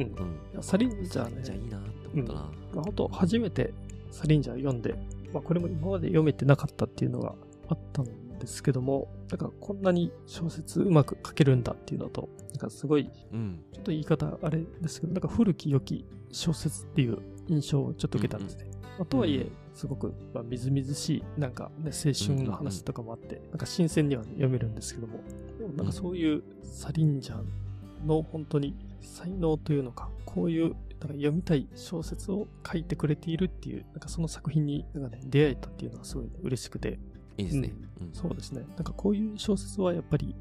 [0.62, 3.74] サリンジャーね、じゃあいいなって思ったな、まあ、本当初めて
[4.10, 4.94] サリンジャー読んで、
[5.32, 7.34] まあ、これも今まで読めてなかったっていうのが
[7.68, 8.06] あったん
[8.38, 18.66] ですけども、なんかこんなに小説うまく書けるんだっていうのと、なんかすごい、うんちょっと言い方あれですけど、なんか古き良き小説っていう印象をちょっと受けたんですね。
[18.98, 25.20] まあ、とはいえうん、すごく、まあ、みずみずしい、なんかね、青春の話とかもあって、なんか新鮮には読めるんですけども、
[25.58, 36.98] でもなんかそういうサリンジャーの本当に才能というのか、こういうなんか読みたい小説を書いてくれているっていう、なんかその作品になんか、ね、出会えたっていうのはすごい嬉しくて、
[37.36, 38.10] いいですね、うん。
[38.12, 38.64] そうですね。
[38.76, 40.34] なんかこういう小説はやっぱり、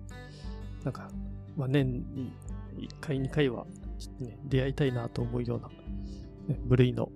[0.84, 1.10] なんか、
[1.56, 2.34] まあ、年に
[2.78, 3.68] 1回、2回は、
[4.00, 5.70] ちょっとね、出会いたいなと思うような、
[6.48, 7.12] ね、部類の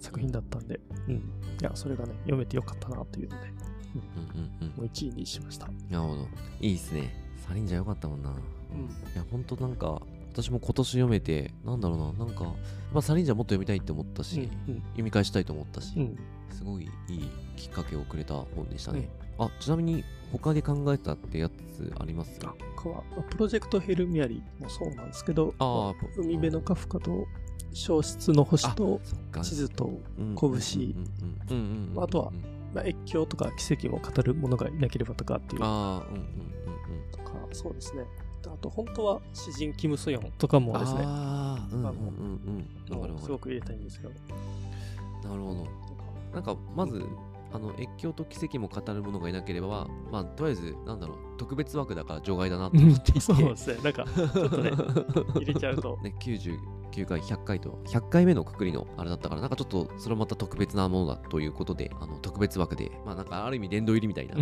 [0.00, 1.14] 作品だったんで、うん。
[1.14, 1.20] い
[1.62, 3.46] や、それがね、読めてよかったなというので、
[3.94, 5.66] うんうんうんもう1位にしました。
[5.66, 6.28] なるほど。
[6.60, 7.12] いいですね。
[7.46, 8.32] サリンジャーよかったもんな、う
[8.76, 8.84] ん。
[8.84, 10.00] いやほんとなんか
[10.32, 12.44] 私も今年読めてなんだろうななんか、
[12.92, 14.76] まあ、サリンジャーもっと読みたいって思ったし、うん。
[14.76, 16.18] 読み返したいと思ったし、うん。
[16.50, 22.38] すごいいいきっかけをくれた本でしたね、あちなみに他で考えたってやつあります？
[22.44, 27.26] あ、他は、まあプロジェクトヘルミアリもそうなんですけど、あ海辺のカフカと、
[27.72, 29.00] 消失の星と、
[29.42, 30.34] 地図と、うん。
[30.36, 30.50] 拳。
[30.50, 30.60] うんうん
[31.50, 32.32] うんうんあとは
[32.74, 35.62] まあ、越境とか奇跡を語る者がいなければとかっていう。
[35.64, 37.10] ああうんうんうん。
[37.10, 38.04] とか、そうですね。
[38.46, 42.96] あと、本当は詩人キム・ソヨンとかもですね、ああ、うんうんうんうん。
[42.96, 43.18] わかるわかる。
[43.20, 44.10] すごく入れたいんですけど、
[45.28, 45.66] なるほど。
[46.34, 47.04] なんか、まず、
[47.52, 54.70] あの越境と奇跡も語る者がいなければ、まあ、とりあえず、なんだろう、特別枠だから除外だなと思っていて、そうですね、なんか、ちょっとね、
[55.34, 64.36] 入れちゃうと、ね、99回、100回と、100回目のくくりのあれだったから、なんかちょっと、それはまた特別なものだということで、あの特別枠で、まあ、なんかある意味殿堂入りみたいな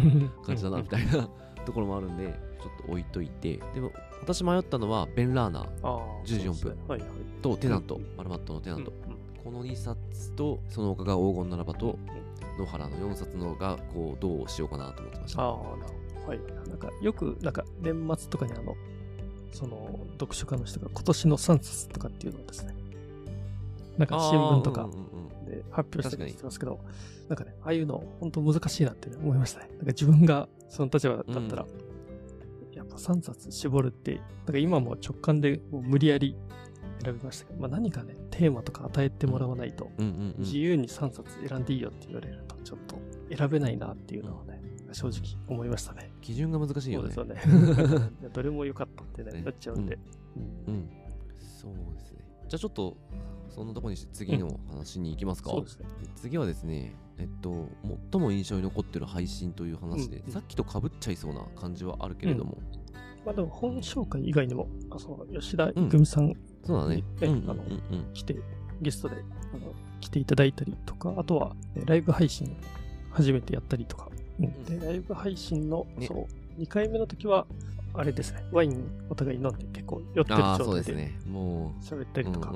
[0.45, 1.31] 感じだな、みたいな
[1.65, 7.11] ところもあるんで、ちょっと置いといて、でも、私迷ったのは、ベン・ラーナーああ、14分ねはいはい。
[7.43, 9.19] とテナントうん、マルマットのテナント、うんうん
[9.49, 11.99] この2冊と、その他が黄金ならばと、
[12.59, 15.43] 野原の4冊のが、こう、どうしようかなと思ってました。
[15.43, 16.27] ああ、な。
[16.27, 16.41] はい。
[16.69, 18.77] なんか、よく、なんか、年末とかにあの、
[19.53, 22.75] その、読書家の人が今年の3冊とかっていうのをですね、
[23.97, 24.89] なんか新聞とか
[25.47, 26.79] で発表したりしてますけど、
[27.29, 29.69] なんかね、ああいうの、本当難しいなって思いましたね。
[29.71, 31.67] なんか自分がその立場だったら、やっぱ
[32.99, 36.37] 3冊絞るって、なんか今も直感でもう無理やり
[37.03, 42.99] 選びましたけど、まあ何かね、テーマとか与えてもらわないと、うんうんうん自由に3冊選んでいいよって言われると、ちょっと
[43.37, 44.61] 選べないなっていうのはね、
[44.93, 46.11] 正直思いましたね。
[46.21, 47.13] 基準が難しいよね。
[47.13, 47.55] そうですよ
[47.99, 48.11] ね。
[48.33, 49.99] どれも良かったってね、ねなっちゃうんで。
[50.67, 50.89] うんうん。
[51.41, 52.19] そうですね。
[52.49, 52.97] じゃあちょっと、
[53.51, 55.51] そんなとこにして次の話に行きますか。
[55.51, 55.87] そうですね。
[56.17, 57.69] 次はですね、えっと、
[58.13, 62.59] 最も印象に残ってる配信という話で、うんうんさっきと被っちゃいそうな感じはあるけれども、
[63.29, 66.33] まあでも本紹介以外にも、あそう吉田郁美さん
[66.65, 67.05] そうだね。
[67.21, 67.57] えあの
[68.15, 68.35] 来て、
[68.81, 72.57] ゲストであの来ていただいたりとか、あとはえライブ配信
[73.11, 74.09] 初めてやったりとか、
[74.41, 74.65] うん。
[74.65, 76.07] でライブ配信の、ね。
[76.07, 76.27] そ
[76.59, 77.47] う、2回目の時は、
[77.93, 81.13] あれですね、ワインお互い飲んで結構酔ってる状態で
[81.83, 82.55] 喋ったう、りとか、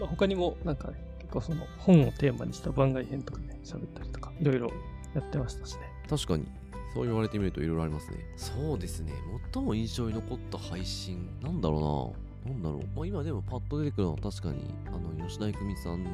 [0.00, 4.72] 他にもなんかね、結構その本をテーマにした番外編とかね、喋ったりとか、いろいろ
[5.14, 5.82] やってましたしね。
[6.10, 6.61] 確かに。
[6.92, 8.18] そう言われてみるといろいろありますね。
[8.36, 9.12] そうですね。
[9.52, 12.52] 最も印象に残った配信、なんだろうな。
[12.52, 12.96] なんだろう。
[12.96, 16.10] まあ、今でもパッと出てくるのは確かに、あの、吉田郁美さんの。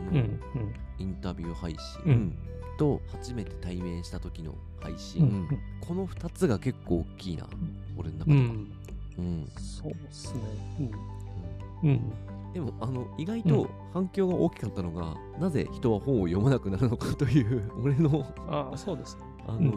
[0.98, 2.38] インタビュー配信、うん
[2.78, 5.48] と、初めて対面した時の配信、うん
[5.86, 7.46] この2つが結構大きいな、
[7.96, 8.40] 俺の中では。
[8.40, 8.72] うん。
[9.18, 10.40] うんそうですね。
[11.82, 11.90] うん。
[11.90, 12.12] うん。
[12.52, 19.22] でもあの意外と反響が大きかったのが、なぜ人は本を読まなくなるのかという俺のああ、そうですね。
[19.46, 19.72] あの、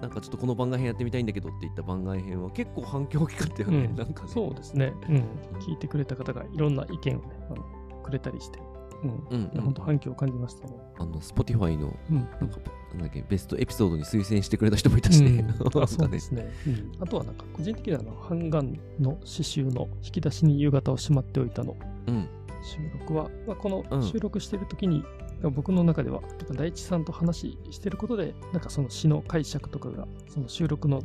[0.00, 4.92] なんかちょっとこの番外編やってみたいんだけどって言った番外編は結構反響大きかったよね、うんなんかねそうですね。
[5.08, 5.16] うん。
[5.60, 8.60] 聞いてくれた方がいろんな意見をね、あのくれたりして、
[9.02, 9.10] うん。
[9.10, 10.74] うんうん本当反響を感じましたね。
[10.98, 12.16] あの Spotify のうん。
[12.16, 12.58] なんか
[12.92, 16.92] なんだっけベストエピソードに推薦してくれた人もいたしね、うん、 そうですね、うん。
[17.02, 22.28] あとはなんか個人的にはあの、ハンガンの刺繍の引き出しに夕方をしまっておいたのうん
[22.62, 25.04] 収録は、まあ、こうんの収録してる時に、
[25.42, 26.20] 僕の中では、
[26.52, 31.02] 大地さんと話してることで、なんかその詩の解釈とかが、その収録の、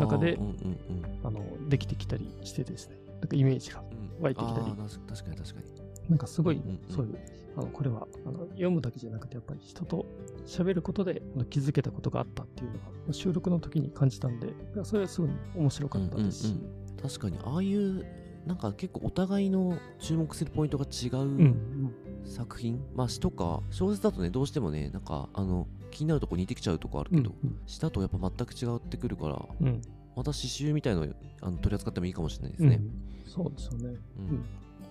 [0.00, 1.26] 中でうんうんうん。
[1.26, 4.22] あの、できてきたりしてですね、なんかイメージがうん。
[4.22, 4.66] 湧いてきたり。
[4.66, 5.66] 確かに確かに。
[6.08, 7.18] なんかすごいうんうんうん、そういう、
[7.56, 10.06] あの、これは、あの、読むだけじゃなくて、やっぱり人と
[10.46, 16.96] 喋ることで気づけたことがあったっていうのが、収録の時に感じたんで、それはすごい面白かったですし、うん。
[17.02, 18.06] 確かにああいう
[18.46, 21.22] なんか結構お互いの注目するポイントが違うん、う。
[21.22, 21.94] うん。
[22.24, 27.34] 作品、まあ詩とか小説だとねどうしてもねなんかあの気になるとこ似てきちゃうとこあるうん、けど、
[27.66, 29.82] 詩だとやっぱ全く違ってくるからうん、うん。
[30.16, 31.06] また詩集みたいの
[31.42, 32.80] あの取り扱ってもいいかもしれないですね、
[33.24, 33.30] うん。
[33.30, 33.98] そうですよね。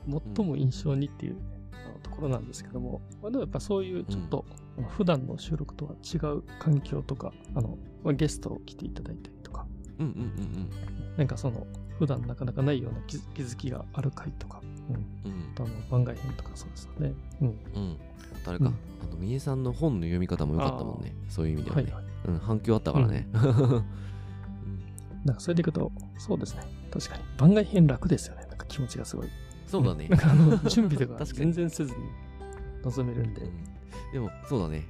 [0.07, 0.21] うん。
[0.35, 1.37] 最も印象にっていう、
[2.03, 4.45] ところなんですけども、まあ、でもやっぱそういうちょっと、
[4.89, 9.65] 普段の収録とは違う環境とか、あの、まあ、ゲストを来ていただいたりとか、
[9.99, 10.69] うんうんうん。
[11.17, 11.65] なんかその、
[11.97, 17.13] 普段なかなかないような気づ気づきがある回とか、うん、うんうんあの番外編とかそうですよね。
[17.41, 17.47] うん。
[17.47, 17.97] うん
[18.45, 22.05] 誰か、うんあの三重さんの本の読み方も良かったもんねそういう意味ではね、はいはい。
[22.27, 23.27] うん、反響あったからね、
[25.25, 26.61] なんかそれでいくと、そうですね。
[26.91, 27.23] 確かに。
[27.37, 28.45] 番外編楽ですよね。
[28.47, 29.27] なんか気持ちがすごい。
[29.67, 31.97] そうだねなんかあの、準備とか 全然せずに
[32.83, 33.41] 臨めるんで。
[34.09, 34.85] うんでもそうだね。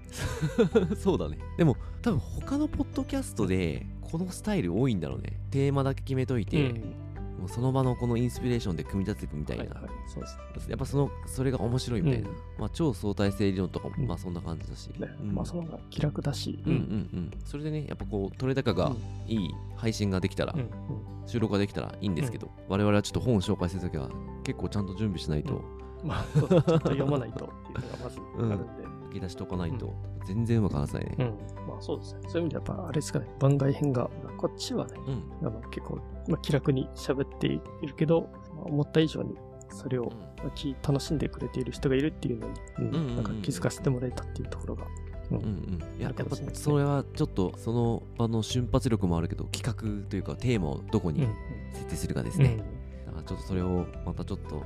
[0.97, 1.39] そうだね。
[1.57, 5.39] でも多分他のポッドキャストでこのスタイル多いんだろうね。
[5.49, 6.95] テーマだけ決めといて、うん。
[7.39, 9.89] もうその場のこのインスピレーションで組み立てていくみたいな、はいはい。
[10.07, 10.29] そうで
[10.59, 10.71] すね。
[10.71, 12.35] やっぱそのそれが面白いみたいな、うん。
[12.59, 14.07] まあ超相対性理論とかも、うん。
[14.07, 15.09] まあそんな感じだし、ね。
[15.21, 15.33] うん。
[15.33, 16.59] まあその方が気楽だし。
[16.65, 16.81] うんうんう
[17.17, 17.31] ん。
[17.43, 18.95] それでねやっぱこう取れ高が
[19.27, 20.55] いい配信ができたら、
[21.25, 24.09] 収録ができたらいいんですけど、我々はちょっと本を紹介するときは
[24.43, 25.63] 結構ちゃんと準備しないと、
[26.05, 28.83] まあ、そうちょっと読まないとっていうのがまずあるんで。
[29.05, 29.93] 書き出しとかないと。
[30.25, 31.15] 全然うまく話せないね。
[31.19, 31.67] うん。
[31.67, 32.21] まあそうですね。
[32.27, 33.27] そういう意味でやっぱあれですかね。
[33.39, 35.47] 番外編が、こっちはね、うん。
[35.47, 39.35] あの結構、まあ、気楽に喋っているけど、まあ、思った以上に
[39.69, 40.11] それを、
[40.87, 42.87] 楽しんでくれている人がいるっていうのに、うん。
[42.87, 44.85] うんうんうんなんか気づかせてもらえたっていうところが、
[45.31, 45.37] うん。
[45.37, 51.33] うんうん、いややっぱそれはちょっとその場の瞬発力もあるけど企画というかテーマをどこにうん。
[51.73, 52.74] 設定するかですね、だから
[53.25, 54.63] ちょっとそれをまたちょっと、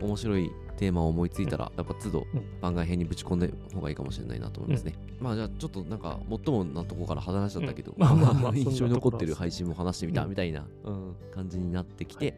[0.00, 2.60] うん、面白いテーマを思いついたら、やっぱ都度うん。
[2.60, 4.94] 番外編にぶち込んで方がいいかもしれないなと思いますね。
[5.20, 8.02] まあじゃあちょっとなんか最もなとこから話しちゃったけど、うん。
[8.02, 10.30] まあまあまあ 印象に残ってる配信も話してみたうん。
[10.30, 12.34] みたいな、うん感じになってきて、はい。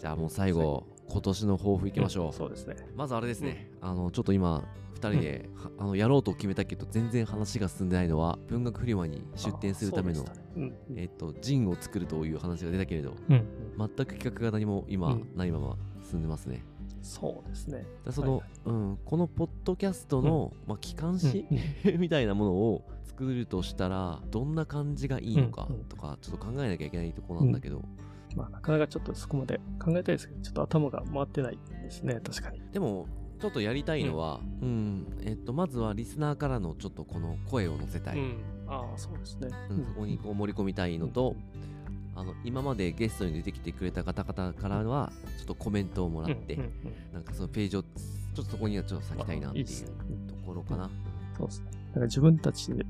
[0.00, 2.28] じゃあもう最後、今年の抱負いきましょう。
[2.30, 2.76] んそうですね。
[2.96, 10.30] まずあれですね、あのちょっと今2人で、はあのやろうと決めたけど全然話が進んでないのは文学フリマに出展するためのね。
[10.56, 10.74] うん。
[10.96, 13.34] えっとジンを作るという話が出たけれどうん。
[13.34, 13.46] うん
[13.78, 16.62] 全く企画が何も今、うんないまま進んでますね。
[17.02, 17.86] そうですね。
[18.04, 21.46] だその、はいうん、このポッドキャストの、まあ、機関誌、
[21.98, 25.76] みたいなものを作るとしたらどんな感じがいいのかうん。
[25.76, 27.82] うんとかちょっと考えなきゃいけないとこなんだけど、
[28.36, 32.62] まあ、なかなかちょっとそこまで考えたいですけど、ちょっと頭が回ってないですね、確かに。
[32.72, 33.06] でも
[33.40, 38.38] ちょっとやりたいのは、うんえっと、まずはリスナーからのちょっとこの声を乗せたい、うん。
[38.68, 39.48] ああ、そうですね。
[39.70, 41.34] うんそこにこう盛り込みたいのと、
[42.14, 47.88] あの今までゲストに出てきてくれた方々からはちょっとコメントをもらって、うんうんうんなんかそのページをちょ
[48.32, 50.90] っとそこにはちょっと割きたいなっていうところかな。
[51.38, 51.66] そうですね。
[51.70, 52.84] だから自分たちで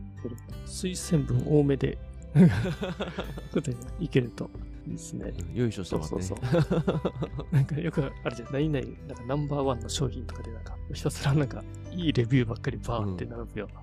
[0.66, 1.96] 推薦文多めで、
[4.00, 4.50] いけると
[4.86, 5.32] いいですね。
[5.52, 6.22] うんよいしょしてもらってね。
[6.22, 8.52] そうそう なんかよくあるじゃん。
[8.52, 11.62] 何々、なんかナンバーワンの商品とかでなんか、ひたすらなんか、
[11.92, 13.80] いいレビューばっかりバーって並ぶような。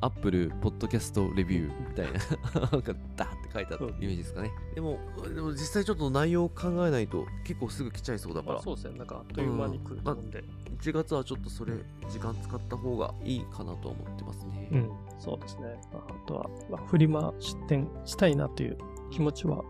[0.00, 8.98] アップルポッドキャストレビューみたいな なんかダーって書いてあったうんイメージですかねでもでも実際ちょっと内容を考えないと結構すぐ来ちゃいそうだからまあ、そうですね。
[8.98, 10.44] なんか、あっという間に来ると思うんで。
[10.80, 11.74] 1月はちょっとそれ
[12.08, 14.90] 時間使った方がいいかなとは思ってますねうん。
[15.18, 15.80] そうですね。
[15.92, 18.78] まあ、あとは、まあ、フリマ出店したいなという
[19.12, 19.62] 気持ちは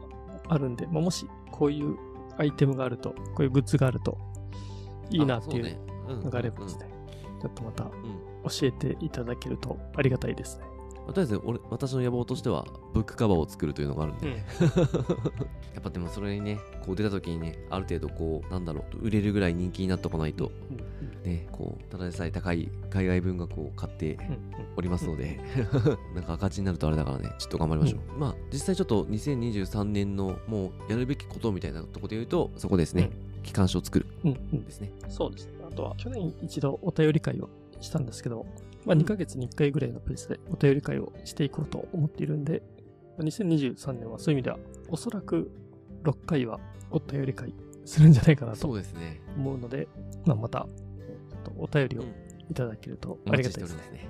[0.49, 1.97] あるんで、まあ、もしこういう
[2.39, 4.17] アイテムがあると、こういうグッズがあると
[5.11, 5.79] いいなっていう
[6.23, 6.87] のがあればですね、
[7.41, 8.33] ちょっとまたうん。
[8.45, 10.65] 教えていただけるとありがたいですね。
[11.07, 14.35] まあとりあえず俺私の野望としてはブックカバーを作るというのがあるんで、うん
[15.75, 20.53] やっぱでもそれにねこう出た時にねある程度こうなんだろう売れるぐらい人気になってこないと
[21.23, 24.39] ねこうただでさえ高い海外文学を買ってうんうん。
[24.77, 25.39] おりますので、
[26.15, 33.11] なんか赤字になるとあれだからねちょっと頑張りましょう、まあ実際ちょっと2023年のもうやるべきことみたいなところで言うとそこですね、
[33.43, 34.07] 機関書を作る。
[34.25, 34.65] うんうん。
[34.65, 34.93] ですね。
[35.09, 35.53] そうですね。
[35.71, 37.49] あとは、去年一度お便り会を
[37.81, 38.47] したんですけど、
[38.85, 42.63] まあ、2ヶ月に1回ぐらいのペースでお便り会をしていこうと思っているんで、
[43.19, 44.59] まあ2023年はそういう意味では、
[44.89, 45.51] おそらく
[46.05, 46.59] 6回は
[46.91, 47.55] お便り会
[47.85, 49.89] するんじゃないかなと思うので、
[50.25, 50.67] まあ、また、
[51.43, 52.09] とお便りをうん。
[52.51, 53.83] いただけるとおありがたいですね。
[53.93, 54.09] ね、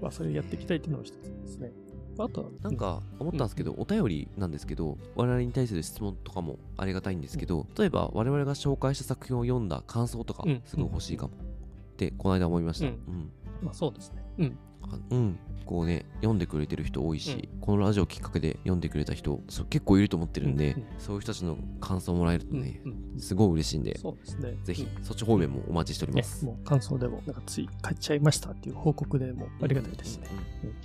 [0.00, 1.72] まあ、それをやっていきたいっていうのも一つですね。
[2.16, 10.62] まあ、あとは、なんか思ったんですけど、お便りなんですけど我々に対する質問とかもありがたいんですけど、例えば我々が紹介した作品を読んだ感想とかうん。
[10.64, 11.34] すごい欲しいかも。
[11.34, 13.32] ってこの間思いました、ううんん。
[13.62, 14.24] まあ、そうですね。
[14.38, 14.58] うん。
[14.82, 15.38] あうん。
[15.66, 20.86] こうね読んでくれてる人多いし、このラジオきっかけで読んでくれた人結構いると思ってるんで、うんうん。
[20.98, 23.20] そういう人たちの感想をもらえるとうんね、うん。
[23.20, 24.56] すごい嬉しいんでそうですね。
[24.64, 25.04] ぜひうん。
[25.04, 30.26] そっち方面もお待ちしておりまねす、、もう感想でも、なんかつい帰っちゃいましたっていう報告でもありがたいですね。
[30.62, 30.76] うんうん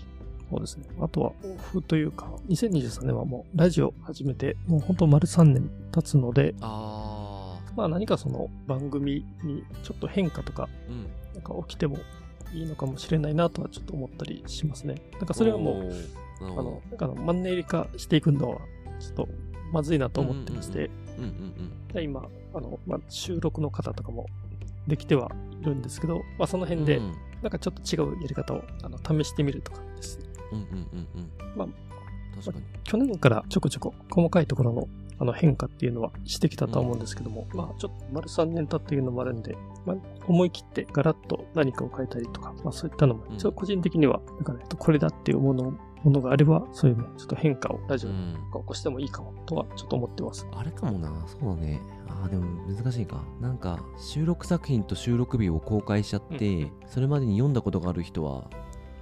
[0.48, 0.86] そうですね。
[1.02, 11.04] あとは、抱負というか、2023年はもうラジオ始めて、もう本当丸3年経つので、あまあ何かその番組にちょっと変化とか、ーうん。
[11.34, 11.98] なんか起きても
[12.56, 14.96] いいのかもしれないなとはちょっと思ったりしますね。
[15.14, 15.94] なんかそれはもう、
[16.42, 18.58] あの、なんかマンネリ化していくのは、
[19.00, 19.28] ちょっと
[19.74, 20.90] まずいなと思ってまして、
[22.02, 24.28] 今、あの、まあ、収録の方とかも
[24.88, 27.16] できてはいるんですけど、まあそのうん辺でう、ん。
[27.42, 30.26] なんかちょっと違うやり方をあの試してみるとかですね。
[30.52, 31.32] うんうんうんうん。
[31.56, 31.68] まあ
[32.36, 32.66] 確かに。
[32.84, 34.88] 去年からちょこちょこ細かいところの
[35.20, 39.98] あの変化っていうのはしてきたとは思うんですけども、まあちょっと丸3年経っていうのもあるんで、まあ
[40.28, 45.74] 思い切ってガラッと何かを変えたりとか、まあそういったのも、うんちょっと個人的には、なんかね、これだっていうもの
[46.06, 50.48] ものがあれば、そういうね、ちょっと変化をラジオにうん起こしてもいいかもとはちょっと思ってます。
[50.54, 51.82] あれかもな、そうだね。
[52.08, 53.24] ああ、でも難しいか。
[53.42, 58.50] なんか、収録作品と収録日を公開しちゃって、それまでに読んだことがある人は、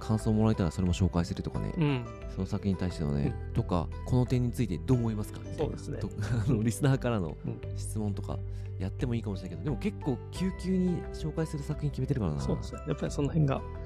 [0.06, 2.04] 感想もらえたらそれも紹介するとかね、うん。
[2.34, 6.10] その作品に対してのね、とか、この点についてどう思いますかそうですねと
[6.46, 8.38] あのリスナーからのうん質問とか
[8.78, 12.40] やってもいいかもしれないけど、でも結構、急々に紹介する作品決めてるからな。
[12.40, 12.80] そうですね。
[12.86, 13.84] やっぱりその辺が、うん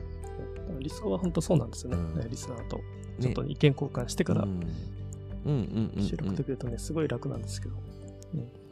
[0.81, 1.97] 理想は本当そうなんですよね。
[1.97, 2.83] うんリスナーとね
[3.21, 4.63] ちょっと意見交換してからうんうんうん
[5.47, 7.75] うんうん収録できるとね、すごい楽なんですけど。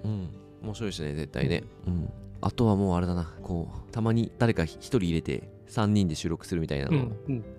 [0.05, 0.29] うん、
[0.63, 1.65] 面白いしね、絶対ね。
[1.87, 2.09] うん。
[2.41, 7.11] あとはもうあれだな、こう、たまに誰か一人入れて、3人で収録するみたいなの。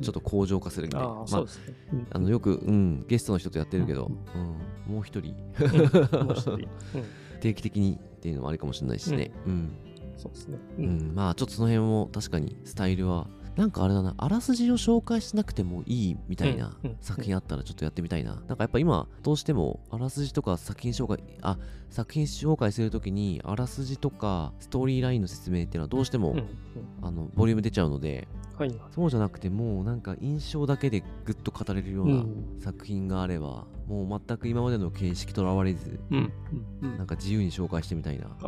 [0.02, 1.08] ちょっと向上化するみたいな。
[1.08, 1.48] ああ、まあね。
[1.94, 5.36] うんあのよく、うん、ゲストの人とやってるけど、ううんもう一人。
[7.42, 9.32] 定期的にっていうのもありかもしれないしね。
[9.46, 9.72] うん。
[10.16, 10.58] そうですね。
[10.80, 11.12] うん。
[11.14, 13.28] まあ、ちょっとその辺も確かにスタイルは
[13.58, 21.58] なんかあれだなあらすじを紹介しなくてもいいみたいな作品あったらちょっとやってみたいな、なんかやっぱ今どうしてもあらすじとか作品紹介あ
[21.90, 26.48] 作品紹介するときにあらすじとかストーリーラインの説明っていうのはどうしても、うんうん。
[27.02, 28.28] あのボリューム出ちゃうので
[28.58, 28.80] はいはい。
[28.92, 32.10] そうじゃなくてもうなんか印象だけでぐっと語れるようう。
[32.10, 32.28] なん
[32.60, 36.34] 作品があれば、もう全く今までの形式とらわれずうん。
[36.82, 36.90] うん。
[36.90, 36.98] うん。
[36.98, 38.40] なんか自由に紹介してみたいな、ああ、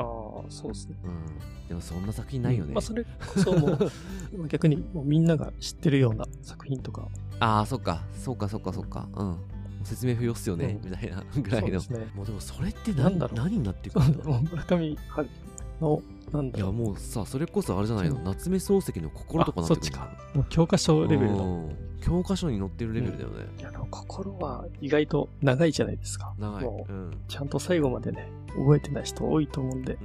[0.49, 0.95] そうですね。
[1.03, 3.91] うん、でもそんな作品ないよね、まあ、それこそもう、
[4.33, 7.07] 今逆にもうみんなが知ってるような作品とか、
[7.39, 9.37] ああそっかそっかそっかそっかうん
[9.83, 12.07] 説明不要っすよね、うんみたいなぐらいのね。
[12.13, 15.48] もうでもそれって何なんだろう何になっていくなんだろう村上春樹
[15.81, 16.01] の、
[16.31, 16.59] なんだ。
[16.59, 18.23] いやもうさそれこそあれじゃないの、うん。
[18.23, 19.91] 夏目漱石の心とかなってそっち
[20.35, 21.31] もう教科書レベル
[22.01, 26.33] 教科書に載ってるレベルだよね、いや、でも心は意外と長いじゃないですか。
[26.39, 27.17] 長い、もううん。
[27.27, 29.97] ちゃんと最後までね、覚えてない人多いと思うんで。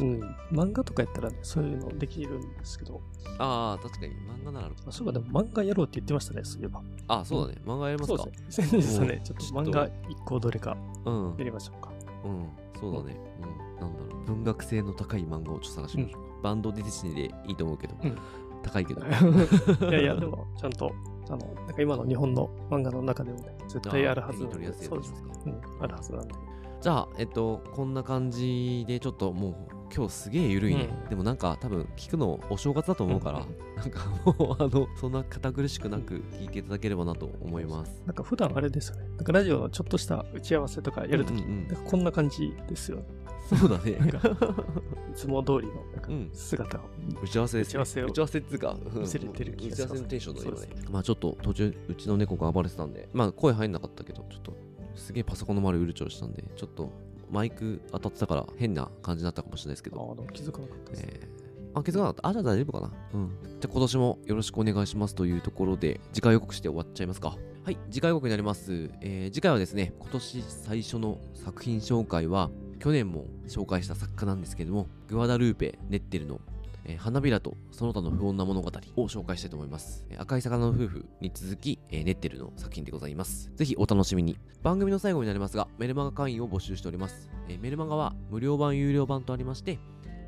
[0.00, 0.06] うん。
[0.06, 0.36] うん。
[0.52, 3.00] 漫画とかやったらね、そういうのできるんですけど、
[3.38, 4.12] ああ確かに。
[4.12, 4.70] 漫画なら。
[4.86, 6.82] あそうか、でも漫画やろうって言ってましたね、そういえば。
[7.08, 7.60] あそうだね。
[7.66, 8.22] 漫画やりますか。
[8.22, 8.68] そうですね。
[8.68, 9.14] 先日はね。
[9.14, 11.34] う、んちょっと漫画一個どれかうん。
[11.38, 11.90] やりましょうか。
[12.24, 12.48] うん。
[12.78, 13.16] そうだね。
[13.42, 18.18] うんなんだろう文学性の高い漫画をちょっと探してみましょう、バンドディズニーでいいと思うけど、うん。
[18.62, 19.00] 高いけど。
[19.88, 20.92] いやいや、でも、ちゃんと、
[21.28, 25.14] あの、なんか今の日本の漫画の中でもね、絶対あるはず手に取りやすいやつそうです
[25.46, 26.34] うん、あるはずなんで。
[26.80, 29.54] じゃあ、えっと、こんな感じで、ちょっともう、
[29.94, 30.88] 今日すげえ緩いね。
[31.04, 31.08] うん。
[31.08, 38.02] でもなんか、多分聞くのお正月だと思うから、うんなんかもう、あの、そんな堅苦しくなく聞いていただければなと思います。
[38.06, 39.08] なんか普段あれですよね。
[39.16, 41.68] なんかラジオのちょっとした打ち合わせとかやるとき、うんうんうん。
[41.68, 43.02] なんかこんな感じですよ。
[43.44, 43.92] そうだね。
[43.92, 46.82] いつも通りのなんかうん姿を。
[47.22, 47.70] 打ち合わせです、ね。
[47.70, 50.68] 打ち合わせを打ち合わせっていうか、うん見せれてる気がします打ち合わせのテンションだよね。
[50.90, 54.56] まあちょっと途中、うちの猫が暴れてたんで、まあ声入んなかったけど、ちょっと、
[54.94, 56.90] すげえパソコンの周りうるちょるしたんで、ちょっと、
[57.30, 61.04] マイク当たってたから変な感じになったかもしれないですけど、ああ、でも気づかなかったです。
[61.06, 62.28] えー、あ、気づかなかった。
[62.28, 62.92] あ、じゃあ大丈夫かな。
[63.14, 63.28] うん。
[63.60, 67.36] じゃあ今年もよろしくお願いしますというところで、次回予告して終わっちゃいますか。
[67.64, 68.90] はい、次回予告になります。
[69.00, 72.50] えー次回はですね、今年最初の作品紹介は、
[72.84, 76.38] 去年も紹介した作家なんですけども、グアダルーペ・ネッテルの、
[76.84, 80.04] えー花びらとその他の不穏な物語を紹介したいと思います。
[80.10, 83.50] えー赤い魚の夫婦に続き、えーネッテルの作品でございます。
[83.56, 84.36] ぜひお楽しみに。
[84.62, 87.30] 番組の最後になりますが、メルマガ会員を募集しております。
[87.48, 89.78] えメルマガは無料版、有料版とありまして、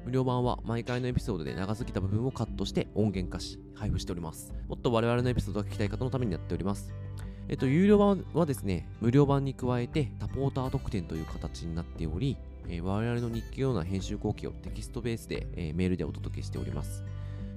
[0.07, 4.54] 無料版は毎回のエピソードで長すぎた部分をカットして音源化し配布しております。
[4.66, 6.90] もっと我々のエピソードが聞きたい方のためにやっております。
[7.49, 12.36] えっと、有料版はですね、無料版に加えてサポーター特典という形になっており、
[12.68, 17.05] えー我々の日記のような編集後期をテキストベースで、えーメールでお届けしております。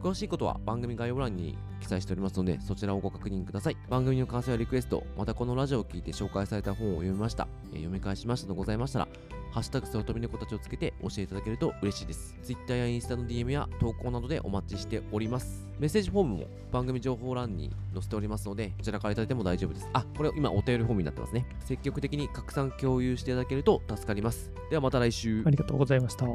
[0.01, 3.77] 詳しいことは番組概要欄に記載しておりますので、そちらをご確認ください。
[3.89, 9.07] 番組の感想やリクエスト、またこのラジオを聞いて紹介された本を読みました、えー読み返しましたとございましたら、
[9.51, 12.35] ハッシュタグソトビ猫たちをつけて教えていただけると嬉しいです。
[12.43, 15.67] Twitter やインスタの DM や投稿などでお待ちしております。
[15.79, 19.89] メッセージフォームも番組情報欄に載せておりますので、こちらからいただいても大丈夫です。
[19.93, 21.45] あ、これ今お便りフォームになってますね。
[21.61, 24.51] 積極的に拡散共有していただけると助かります。
[24.69, 25.49] ではまた来週あ。
[25.49, 26.25] りがとうございました。